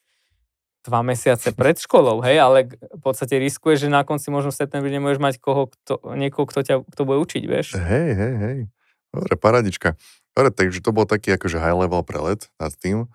dva 0.87 1.03
mesiace 1.03 1.51
pred 1.51 1.75
školou, 1.75 2.23
hej, 2.23 2.39
ale 2.39 2.71
v 2.79 3.01
podstate 3.03 3.35
riskuješ, 3.35 3.85
že 3.85 3.89
na 3.91 4.07
konci 4.07 4.31
možno 4.31 4.55
v 4.55 4.59
septembri 4.63 4.89
nemôžeš 4.95 5.19
mať 5.19 5.35
koho, 5.43 5.67
kto, 5.67 5.99
niekoho, 6.15 6.47
kto 6.47 6.59
ťa 6.63 6.75
kto 6.87 7.01
bude 7.03 7.19
učiť, 7.27 7.43
vieš. 7.43 7.75
Hej, 7.75 8.09
hej, 8.15 8.33
hej. 8.39 8.57
Dobre, 9.11 9.33
paradička. 9.35 9.99
Dobre, 10.31 10.49
takže 10.55 10.79
to 10.79 10.95
bol 10.95 11.03
taký 11.03 11.35
akože 11.35 11.59
high 11.59 11.75
level 11.75 12.01
prelet 12.07 12.47
nad 12.55 12.71
tým. 12.71 13.11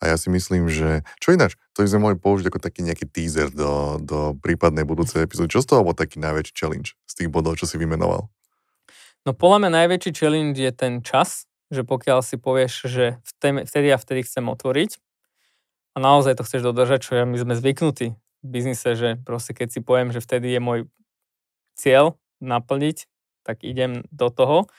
A 0.00 0.08
ja 0.08 0.16
si 0.16 0.32
myslím, 0.32 0.72
že... 0.72 1.04
Čo 1.20 1.36
ináč? 1.36 1.60
To 1.76 1.84
by 1.84 1.88
sme 1.92 2.00
mohli 2.08 2.16
použiť 2.16 2.48
ako 2.48 2.56
taký 2.56 2.80
nejaký 2.80 3.04
teaser 3.04 3.52
do, 3.52 4.00
do 4.00 4.32
prípadnej 4.40 4.88
budúcej 4.88 5.20
epizódy. 5.20 5.52
Čo 5.52 5.60
z 5.60 5.68
toho 5.76 5.84
bol 5.84 5.92
taký 5.92 6.16
najväčší 6.16 6.56
challenge 6.56 6.96
z 7.04 7.12
tých 7.20 7.28
bodov, 7.28 7.60
čo 7.60 7.68
si 7.68 7.76
vymenoval? 7.76 8.32
No 9.28 9.36
podľa 9.36 9.68
mňa 9.68 9.70
najväčší 9.84 10.10
challenge 10.16 10.56
je 10.56 10.72
ten 10.72 11.04
čas, 11.04 11.44
že 11.68 11.84
pokiaľ 11.84 12.24
si 12.24 12.40
povieš, 12.40 12.88
že 12.88 13.20
vtedy 13.44 13.92
a 13.92 14.00
vtedy 14.00 14.24
chcem 14.24 14.48
otvoriť 14.48 14.96
a 15.94 15.96
naozaj 15.98 16.38
to 16.38 16.46
chceš 16.46 16.62
dodržať, 16.62 17.00
čo 17.02 17.12
ja, 17.18 17.24
my 17.26 17.36
sme 17.36 17.54
zvyknutí 17.58 18.14
v 18.14 18.46
biznise, 18.46 18.94
že 18.96 19.18
proste 19.26 19.52
keď 19.52 19.68
si 19.74 19.80
poviem, 19.82 20.14
že 20.14 20.22
vtedy 20.22 20.54
je 20.54 20.60
môj 20.62 20.78
cieľ 21.76 22.16
naplniť, 22.40 23.08
tak 23.44 23.64
idem 23.66 24.04
do 24.12 24.28
toho. 24.32 24.70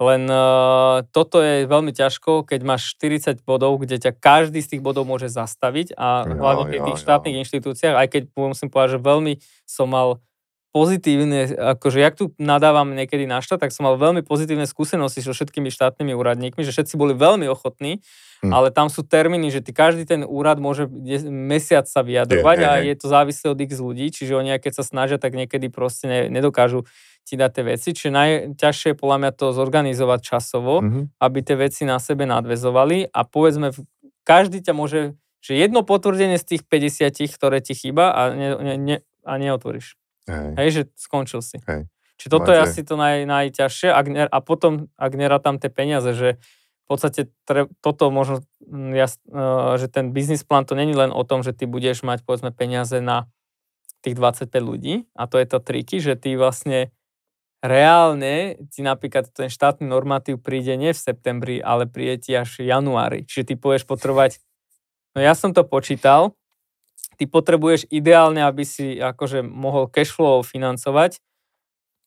Len 0.00 0.24
uh, 0.32 1.04
toto 1.12 1.44
je 1.44 1.68
veľmi 1.68 1.92
ťažko, 1.92 2.48
keď 2.48 2.60
máš 2.64 2.96
40 2.96 3.44
bodov, 3.44 3.76
kde 3.84 4.00
ťa 4.00 4.16
každý 4.16 4.64
z 4.64 4.76
tých 4.76 4.82
bodov 4.82 5.04
môže 5.04 5.28
zastaviť 5.28 5.92
a 5.92 6.24
hlavne 6.24 6.80
v 6.80 6.86
tých 6.88 7.00
štátnych 7.04 7.44
inštitúciách, 7.44 8.00
aj 8.00 8.08
keď 8.08 8.22
musím 8.32 8.72
povedať, 8.72 8.96
že 8.96 9.00
veľmi 9.04 9.32
som 9.68 9.92
mal 9.92 10.24
pozitívne, 10.70 11.50
akože 11.74 11.98
jak 11.98 12.14
tu 12.14 12.30
nadávam 12.38 12.94
niekedy 12.94 13.26
na 13.26 13.42
štát, 13.42 13.66
tak 13.66 13.74
som 13.74 13.90
mal 13.90 13.98
veľmi 13.98 14.22
pozitívne 14.22 14.70
skúsenosti 14.70 15.18
so 15.18 15.34
všetkými 15.34 15.66
štátnymi 15.66 16.14
úradníkmi, 16.14 16.62
že 16.62 16.70
všetci 16.70 16.94
boli 16.94 17.18
veľmi 17.18 17.50
ochotní, 17.50 17.98
hm. 18.46 18.54
ale 18.54 18.70
tam 18.70 18.86
sú 18.86 19.02
termíny, 19.02 19.50
že 19.50 19.66
ty, 19.66 19.74
každý 19.74 20.06
ten 20.06 20.22
úrad 20.22 20.62
môže 20.62 20.86
mesiac 21.26 21.90
sa 21.90 22.06
vyjadrovať 22.06 22.56
je, 22.62 22.66
a 22.66 22.72
je, 22.78 22.94
je 22.94 22.96
to 23.02 23.06
závislé 23.10 23.46
od 23.50 23.58
x 23.58 23.72
ľudí, 23.82 24.06
čiže 24.14 24.38
oni 24.38 24.62
keď 24.62 24.72
sa 24.78 24.84
snažia, 24.86 25.18
tak 25.18 25.34
niekedy 25.34 25.70
proste 25.74 26.06
ne, 26.06 26.20
nedokážu 26.30 26.86
ti 27.26 27.34
dá 27.34 27.50
tie 27.50 27.66
veci, 27.66 27.90
čiže 27.94 28.10
najťažšie 28.10 28.94
je 28.94 28.96
podľa 28.98 29.16
mňa 29.26 29.32
to 29.36 29.46
zorganizovať 29.54 30.20
časovo, 30.22 30.82
mm-hmm. 30.82 31.04
aby 31.20 31.38
tie 31.44 31.56
veci 31.58 31.82
na 31.86 31.98
sebe 32.00 32.24
nadvezovali 32.26 33.10
a 33.10 33.20
povedzme, 33.26 33.74
každý 34.22 34.62
ťa 34.62 34.72
môže, 34.74 35.18
že 35.42 35.58
jedno 35.58 35.82
potvrdenie 35.82 36.38
z 36.38 36.56
tých 36.56 36.62
50, 36.66 37.30
ktoré 37.34 37.58
ti 37.58 37.74
chýba 37.76 38.14
a, 38.14 38.20
ne, 38.32 38.48
ne, 38.56 38.74
ne, 38.78 38.96
a 39.26 39.32
neotvoríš. 39.36 39.99
Hej. 40.30 40.50
Hej, 40.56 40.68
že 40.70 40.82
skončil 40.94 41.42
si. 41.42 41.58
Hej. 41.66 41.90
Čiže 42.20 42.30
toto 42.30 42.52
Máte. 42.52 42.56
je 42.56 42.64
asi 42.68 42.80
to 42.84 42.94
naj, 43.00 43.24
najťažšie 43.24 43.88
ak 43.90 44.06
ne, 44.12 44.22
a 44.28 44.38
potom, 44.44 44.92
ak 45.00 45.12
nerátam 45.16 45.56
tie 45.56 45.72
peniaze, 45.72 46.12
že 46.12 46.36
v 46.36 46.86
podstate 46.86 47.32
tre, 47.48 47.64
toto 47.80 48.12
možno, 48.12 48.44
mm, 48.60 48.92
ja, 48.92 49.08
uh, 49.08 49.80
že 49.80 49.88
ten 49.88 50.12
biznis 50.12 50.44
plán 50.44 50.68
to 50.68 50.76
není 50.76 50.92
len 50.92 51.16
o 51.16 51.22
tom, 51.24 51.40
že 51.40 51.56
ty 51.56 51.64
budeš 51.64 52.04
mať 52.04 52.26
povedzme 52.28 52.52
peniaze 52.52 53.00
na 53.00 53.30
tých 54.04 54.20
25 54.20 54.52
ľudí 54.60 55.08
a 55.16 55.24
to 55.24 55.40
je 55.40 55.46
to 55.48 55.58
triky, 55.64 55.96
že 55.96 56.12
ty 56.18 56.36
vlastne 56.36 56.92
reálne 57.60 58.56
ti 58.72 58.80
napríklad 58.80 59.32
ten 59.32 59.52
štátny 59.52 59.84
normatív 59.84 60.40
príde 60.40 60.76
nie 60.76 60.92
v 60.92 61.00
septembri, 61.00 61.56
ale 61.60 61.84
príde 61.88 62.20
ti 62.20 62.32
až 62.36 62.60
v 62.60 62.72
januári. 62.72 63.24
Čiže 63.28 63.52
ty 63.52 63.54
povieš 63.56 63.84
potrebovať, 63.84 64.40
no 65.16 65.24
ja 65.24 65.36
som 65.36 65.52
to 65.52 65.64
počítal, 65.64 66.36
ty 67.20 67.28
potrebuješ 67.28 67.84
ideálne, 67.92 68.40
aby 68.40 68.64
si 68.64 68.96
akože 68.96 69.44
mohol 69.44 69.92
cashflow 69.92 70.40
financovať 70.40 71.20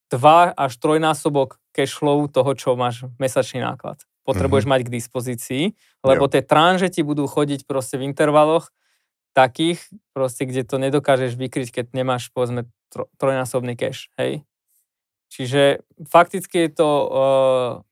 2 0.09 0.57
až 0.57 0.71
trojnásobok 0.81 1.61
cashflow 1.69 2.25
toho, 2.25 2.51
čo 2.57 2.73
máš 2.73 3.05
mesačný 3.21 3.61
náklad. 3.61 4.01
Potrebuješ 4.25 4.65
mm-hmm. 4.65 4.81
mať 4.81 4.89
k 4.89 4.93
dispozícii, 4.97 5.63
lebo 6.01 6.25
jo. 6.25 6.31
tie 6.33 6.41
tranže 6.41 6.89
ti 6.89 7.05
budú 7.05 7.29
chodiť 7.29 7.69
proste 7.69 8.01
v 8.01 8.09
intervaloch 8.09 8.73
takých, 9.37 9.85
proste, 10.17 10.49
kde 10.49 10.65
to 10.65 10.81
nedokážeš 10.81 11.37
vykryť, 11.37 11.69
keď 11.69 11.85
nemáš, 11.93 12.33
povedzme, 12.33 12.69
tro, 12.89 13.09
trojnásobný 13.17 13.77
cash, 13.77 14.09
hej? 14.17 14.41
Čiže 15.33 15.81
fakticky 16.05 16.69
je 16.69 16.71
to 16.77 16.89
uh, 16.89 17.09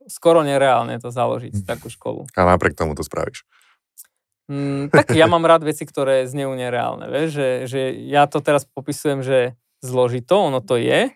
skoro 0.06 0.46
nereálne 0.46 0.94
to 1.02 1.10
založiť, 1.10 1.66
takú 1.66 1.90
školu. 1.90 2.30
A 2.38 2.46
napriek 2.46 2.78
tomu 2.78 2.94
to 2.94 3.02
spravíš. 3.02 3.50
Mm, 4.52 4.92
tak 4.92 5.16
ja 5.16 5.32
mám 5.32 5.48
rád 5.48 5.64
veci, 5.64 5.88
ktoré 5.88 6.28
znejú 6.28 6.52
nereálne, 6.60 7.08
vieš, 7.08 7.40
že, 7.40 7.50
že 7.72 7.82
ja 8.12 8.28
to 8.28 8.44
teraz 8.44 8.68
popisujem, 8.68 9.24
že 9.24 9.56
zložito, 9.80 10.36
ono 10.36 10.60
to 10.60 10.76
je, 10.76 11.08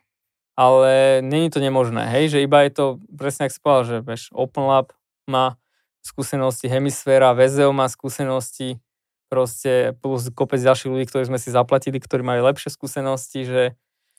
ale 0.56 1.20
není 1.20 1.52
to 1.52 1.60
nemožné, 1.60 2.08
hej, 2.08 2.32
že 2.32 2.48
iba 2.48 2.64
je 2.64 2.72
to, 2.72 2.86
presne 3.12 3.52
ak 3.52 3.52
si 3.52 3.60
povedal, 3.60 3.84
že 3.84 3.98
vieš, 4.08 4.32
Open 4.32 4.64
Lab 4.64 4.96
má 5.28 5.60
skúsenosti, 6.00 6.72
Hemisféra, 6.72 7.36
VZO 7.36 7.76
má 7.76 7.92
skúsenosti, 7.92 8.80
proste 9.28 9.98
plus 10.00 10.32
kopec 10.32 10.64
ďalších 10.64 10.88
ľudí, 10.88 11.06
ktorí 11.12 11.28
sme 11.28 11.42
si 11.42 11.52
zaplatili, 11.52 12.00
ktorí 12.00 12.24
majú 12.24 12.46
lepšie 12.48 12.72
skúsenosti, 12.72 13.44
že 13.44 13.62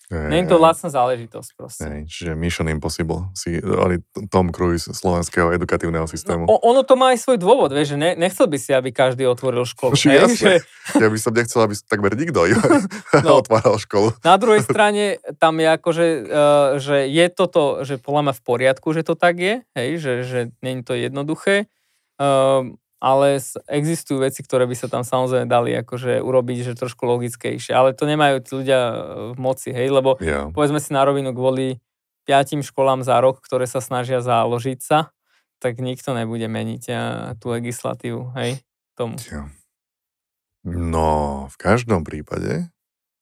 Nie 0.06 0.46
je 0.46 0.54
to 0.54 0.62
lacná 0.62 0.86
záležitosť 0.86 1.50
proste. 1.58 1.82
Hej, 1.82 2.06
čiže 2.06 2.38
Mission 2.38 2.70
Impossible, 2.70 3.26
si 3.34 3.58
oni 3.58 3.98
Tom 4.30 4.54
Cruise 4.54 4.86
slovenského 4.86 5.50
edukatívneho 5.50 6.06
systému. 6.06 6.46
No, 6.46 6.62
ono 6.62 6.86
to 6.86 6.94
má 6.94 7.10
aj 7.10 7.26
svoj 7.26 7.42
dôvod, 7.42 7.74
vieš, 7.74 7.94
že 7.94 7.98
ne, 7.98 8.10
nechcel 8.14 8.46
by 8.46 8.54
si, 8.54 8.70
aby 8.70 8.94
každý 8.94 9.26
otvoril 9.26 9.66
školu. 9.66 9.98
Ži, 9.98 10.14
hej, 10.14 10.38
že... 10.38 10.54
Ja 10.94 11.10
by 11.10 11.18
som 11.18 11.34
nechcel, 11.34 11.58
aby 11.58 11.74
takmer 11.90 12.14
nikto 12.14 12.46
no, 13.26 13.42
otváral 13.42 13.82
školu. 13.82 14.14
Na 14.22 14.38
druhej 14.38 14.62
strane 14.62 15.18
tam 15.42 15.58
je 15.58 15.68
akože, 15.74 16.06
uh, 16.06 16.78
že 16.78 17.10
je 17.10 17.26
toto, 17.26 17.82
že 17.82 17.98
podľa 17.98 18.30
mňa 18.30 18.34
v 18.38 18.42
poriadku, 18.46 18.94
že 18.94 19.02
to 19.02 19.18
tak 19.18 19.42
je, 19.42 19.66
hej, 19.74 19.90
že, 19.98 20.12
že 20.22 20.38
nie 20.62 20.78
je 20.78 20.86
to 20.86 20.94
jednoduché. 20.94 21.66
Uh, 22.22 22.78
ale 22.96 23.38
existujú 23.68 24.24
veci, 24.24 24.40
ktoré 24.40 24.64
by 24.64 24.76
sa 24.76 24.88
tam 24.88 25.04
samozrejme 25.04 25.44
dali 25.44 25.76
akože 25.76 26.24
urobiť, 26.24 26.72
že 26.72 26.78
trošku 26.80 27.04
logickejšie, 27.04 27.76
ale 27.76 27.92
to 27.92 28.08
nemajú 28.08 28.40
tí 28.40 28.50
ľudia 28.56 28.80
e, 28.80 28.94
v 29.36 29.38
moci, 29.38 29.70
hej, 29.72 29.92
lebo 29.92 30.16
yeah. 30.18 30.48
povedzme 30.48 30.80
si 30.80 30.96
na 30.96 31.04
rovinu 31.04 31.36
kvôli 31.36 31.76
piatim 32.24 32.64
školám 32.64 33.04
za 33.04 33.20
rok, 33.20 33.44
ktoré 33.44 33.68
sa 33.68 33.84
snažia 33.84 34.24
založiť 34.24 34.80
sa, 34.80 35.12
tak 35.60 35.78
nikto 35.80 36.16
nebude 36.16 36.48
meniť 36.48 36.82
e, 36.88 36.94
tú 37.36 37.52
legislatívu, 37.52 38.32
hej, 38.40 38.64
tomu. 38.96 39.20
Yeah. 39.28 39.52
No, 40.66 41.46
v 41.52 41.56
každom 41.60 42.02
prípade 42.02 42.72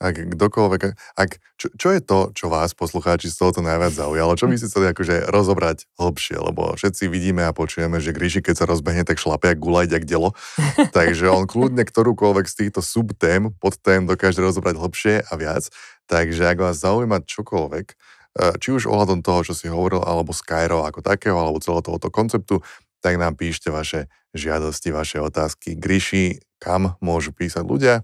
ak 0.03 0.35
kdokoľvek, 0.37 0.83
ak, 1.17 1.31
čo, 1.57 1.67
čo 1.79 1.89
je 1.95 2.01
to, 2.03 2.35
čo 2.35 2.51
vás, 2.51 2.75
poslucháči, 2.75 3.31
z 3.31 3.39
tohoto 3.39 3.63
najviac 3.63 3.95
zaujalo? 3.95 4.35
Čo 4.35 4.51
by 4.51 4.59
si 4.59 4.67
chceli 4.67 4.91
akože 4.91 5.31
rozobrať 5.31 5.87
hlbšie? 5.97 6.37
Lebo 6.43 6.75
všetci 6.75 7.07
vidíme 7.07 7.47
a 7.47 7.55
počujeme, 7.55 8.03
že 8.03 8.11
Gríši, 8.11 8.43
keď 8.43 8.55
sa 8.59 8.67
rozbehne, 8.67 9.07
tak 9.07 9.23
šlape 9.23 9.55
jak 9.55 9.63
gulaj, 9.63 9.89
jak 9.89 10.05
delo. 10.05 10.35
Takže 10.99 11.31
on 11.31 11.47
kľudne 11.47 11.87
ktorúkoľvek 11.87 12.47
z 12.51 12.55
týchto 12.67 12.83
subtém, 12.83 13.55
podtém 13.63 14.03
dokáže 14.05 14.43
rozobrať 14.43 14.75
hlbšie 14.77 15.15
a 15.25 15.33
viac. 15.39 15.71
Takže 16.11 16.43
ak 16.53 16.59
vás 16.61 16.77
zaujíma 16.83 17.25
čokoľvek, 17.25 17.87
eh, 17.89 18.55
či 18.61 18.69
už 18.75 18.91
ohľadom 18.91 19.23
toho, 19.23 19.41
čo 19.47 19.55
si 19.57 19.71
hovoril, 19.71 20.03
alebo 20.03 20.35
Skyro 20.35 20.85
ako 20.85 21.01
takého, 21.01 21.39
alebo 21.39 21.63
celého 21.63 21.87
tohoto 21.87 22.11
konceptu, 22.11 22.61
tak 23.01 23.21
nám 23.21 23.37
píšte 23.37 23.69
vaše 23.69 24.09
žiadosti, 24.33 24.89
vaše 24.91 25.21
otázky. 25.21 25.77
Gríši, 25.77 26.41
kam 26.57 26.97
môžu 27.05 27.37
písať 27.37 27.65
ľudia? 27.65 27.95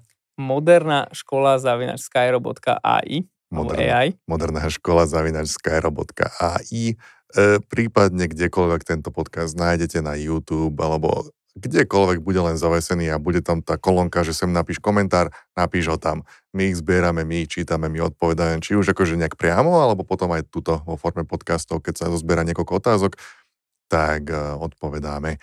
Moderná 0.40 1.12
škola 1.12 1.60
zavinač 1.60 2.00
skyro.ai 2.08 3.28
moderná, 3.52 3.84
AI. 3.84 4.08
moderná 4.24 4.64
škola 4.72 5.04
zavinač 5.04 5.52
skyro.ai 5.52 6.84
e, 6.88 6.94
prípadne 7.68 8.24
kdekoľvek 8.32 8.82
tento 8.88 9.12
podcast 9.12 9.52
nájdete 9.52 10.00
na 10.00 10.16
YouTube 10.16 10.80
alebo 10.80 11.28
kdekoľvek 11.58 12.22
bude 12.22 12.40
len 12.40 12.54
zavesený 12.54 13.10
a 13.10 13.18
bude 13.18 13.42
tam 13.42 13.58
tá 13.58 13.74
kolónka, 13.74 14.22
že 14.22 14.32
sem 14.32 14.48
napíš 14.48 14.78
komentár, 14.78 15.34
napíš 15.58 15.90
ho 15.90 15.98
tam. 15.98 16.22
My 16.54 16.70
ich 16.70 16.78
zbierame, 16.78 17.26
my 17.26 17.42
ich 17.44 17.50
čítame, 17.50 17.90
my 17.90 18.06
odpovedáme, 18.06 18.62
či 18.62 18.78
už 18.78 18.94
akože 18.94 19.18
nejak 19.18 19.34
priamo, 19.34 19.82
alebo 19.82 20.06
potom 20.06 20.30
aj 20.30 20.46
tuto 20.46 20.78
vo 20.86 20.94
forme 20.94 21.26
podcastov, 21.26 21.82
keď 21.82 21.94
sa 21.98 22.06
zozbiera 22.06 22.46
niekoľko 22.46 22.72
otázok, 22.78 23.12
tak 23.90 24.30
uh, 24.30 24.54
odpovedáme. 24.62 25.42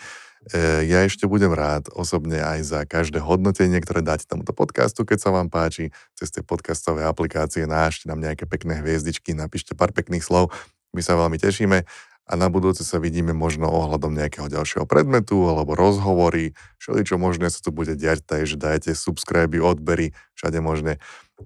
E, 0.53 0.87
ja 0.87 1.03
ešte 1.03 1.27
budem 1.27 1.51
rád 1.51 1.91
osobne 1.91 2.39
aj 2.39 2.59
za 2.63 2.79
každé 2.87 3.19
hodnotenie, 3.19 3.83
ktoré 3.83 3.99
dáte 3.99 4.23
tomuto 4.23 4.55
podcastu, 4.55 5.03
keď 5.03 5.19
sa 5.19 5.29
vám 5.35 5.51
páči, 5.51 5.91
cez 6.15 6.31
tie 6.31 6.39
podcastové 6.39 7.03
aplikácie 7.03 7.67
nášte 7.67 8.07
nám 8.07 8.23
nejaké 8.23 8.47
pekné 8.47 8.79
hviezdičky, 8.79 9.35
napíšte 9.35 9.75
pár 9.75 9.91
pekných 9.91 10.23
slov, 10.23 10.55
my 10.95 11.01
sa 11.03 11.19
veľmi 11.19 11.35
tešíme. 11.35 11.83
A 12.27 12.35
na 12.35 12.51
budúce 12.51 12.83
sa 12.83 12.99
vidíme 12.99 13.31
možno 13.31 13.71
ohľadom 13.71 14.11
nejakého 14.11 14.51
ďalšieho 14.51 14.83
predmetu 14.83 15.47
alebo 15.47 15.79
rozhovory, 15.79 16.51
všeličo 16.75 17.15
možné 17.15 17.47
sa 17.47 17.63
tu 17.63 17.71
bude 17.71 17.95
diať, 17.95 18.19
takže 18.27 18.59
dajte 18.59 18.91
subscribe, 18.99 19.55
odbery, 19.63 20.11
všade 20.35 20.59
možné. 20.59 20.99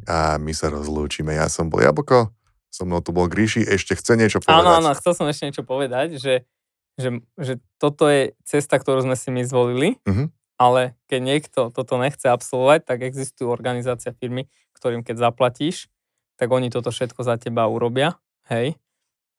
A 0.10 0.42
my 0.42 0.50
sa 0.58 0.74
rozlúčime. 0.74 1.38
Ja 1.38 1.54
som 1.54 1.70
bol 1.70 1.86
Jablko, 1.86 2.34
so 2.74 2.82
mnou 2.88 2.98
tu 3.06 3.14
bol 3.14 3.30
Gríši, 3.30 3.62
ešte 3.62 3.94
chce 3.94 4.18
niečo 4.18 4.42
povedať? 4.42 4.58
Áno, 4.58 4.72
áno, 4.82 4.90
chcel 4.98 5.14
som 5.14 5.30
ešte 5.30 5.54
niečo 5.54 5.62
povedať, 5.62 6.18
že 6.18 6.50
že, 7.02 7.12
že 7.42 7.54
toto 7.82 8.06
je 8.06 8.38
cesta, 8.46 8.78
ktorú 8.78 9.02
sme 9.02 9.18
si 9.18 9.34
my 9.34 9.42
zvolili, 9.42 9.98
uh-huh. 10.06 10.30
ale 10.62 10.94
keď 11.10 11.20
niekto 11.20 11.60
toto 11.74 11.98
nechce 11.98 12.30
absolvovať, 12.30 12.86
tak 12.86 13.02
existujú 13.02 13.50
organizácia 13.50 14.14
firmy, 14.14 14.46
ktorým 14.78 15.02
keď 15.02 15.30
zaplatíš, 15.30 15.90
tak 16.38 16.54
oni 16.54 16.70
toto 16.70 16.94
všetko 16.94 17.22
za 17.26 17.42
teba 17.42 17.66
urobia, 17.66 18.18
hej. 18.50 18.78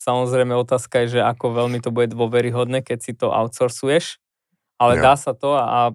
Samozrejme 0.03 0.59
otázka 0.59 1.07
je, 1.07 1.19
že 1.19 1.21
ako 1.23 1.55
veľmi 1.63 1.79
to 1.79 1.95
bude 1.95 2.11
dôveryhodné, 2.11 2.83
keď 2.83 2.99
si 2.99 3.15
to 3.15 3.31
outsourcuješ, 3.31 4.19
ale 4.83 4.99
ja. 4.99 5.15
dá 5.15 5.15
sa 5.15 5.31
to 5.31 5.55
a 5.55 5.95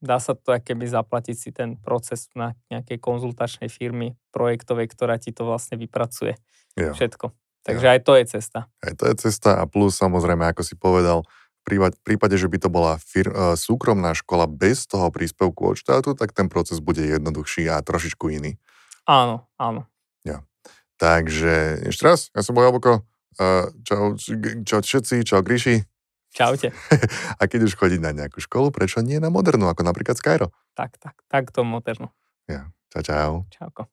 dá 0.00 0.16
sa 0.20 0.32
to 0.32 0.56
keby 0.56 0.88
zaplatiť 0.88 1.36
si 1.36 1.50
ten 1.52 1.76
proces 1.76 2.32
na 2.32 2.56
nejakej 2.72 2.96
konzultačnej 2.96 3.68
firmy 3.68 4.16
projektovej, 4.32 4.88
ktorá 4.88 5.20
ti 5.20 5.36
to 5.36 5.44
vlastne 5.44 5.76
vypracuje. 5.76 6.40
Ja. 6.76 6.92
Všetko. 6.96 7.32
Takže 7.66 7.86
aj 7.98 8.00
to 8.06 8.12
je 8.14 8.24
cesta. 8.30 8.70
Aj 8.78 8.94
to 8.94 9.04
je 9.10 9.14
cesta 9.18 9.58
a 9.58 9.66
plus 9.66 9.98
samozrejme, 9.98 10.46
ako 10.46 10.62
si 10.62 10.78
povedal, 10.78 11.26
v 11.66 11.98
prípade, 12.06 12.38
že 12.38 12.46
by 12.46 12.62
to 12.62 12.70
bola 12.70 12.94
fir- 13.02 13.34
e, 13.34 13.58
súkromná 13.58 14.14
škola 14.14 14.46
bez 14.46 14.86
toho 14.86 15.10
príspevku 15.10 15.74
od 15.74 15.76
štátu, 15.76 16.14
tak 16.14 16.30
ten 16.30 16.46
proces 16.46 16.78
bude 16.78 17.02
jednoduchší 17.02 17.66
a 17.66 17.82
trošičku 17.82 18.30
iný. 18.30 18.54
Áno, 19.02 19.50
áno. 19.58 19.90
Ja. 20.22 20.46
Takže 20.94 21.90
ešte 21.90 22.06
raz, 22.06 22.30
ja 22.30 22.46
som 22.46 22.54
bol 22.54 22.62
Jablko. 22.70 23.02
E, 23.34 23.74
čau, 23.82 24.14
čau 24.62 24.78
všetci, 24.78 25.26
čau 25.26 25.42
Gríši. 25.42 25.82
Čaute. 26.30 26.70
a 27.40 27.42
keď 27.50 27.66
už 27.66 27.74
chodiť 27.74 27.98
na 27.98 28.14
nejakú 28.14 28.38
školu, 28.38 28.70
prečo 28.70 29.02
nie 29.02 29.18
na 29.18 29.26
modernú, 29.26 29.66
ako 29.66 29.82
napríklad 29.82 30.14
Skyro? 30.14 30.54
Tak, 30.78 31.02
tak, 31.02 31.18
tak 31.26 31.50
to 31.50 31.66
modernú. 31.66 32.14
Ja, 32.46 32.70
čau, 32.94 33.02
čau. 33.02 33.32
Čauko. 33.50 33.90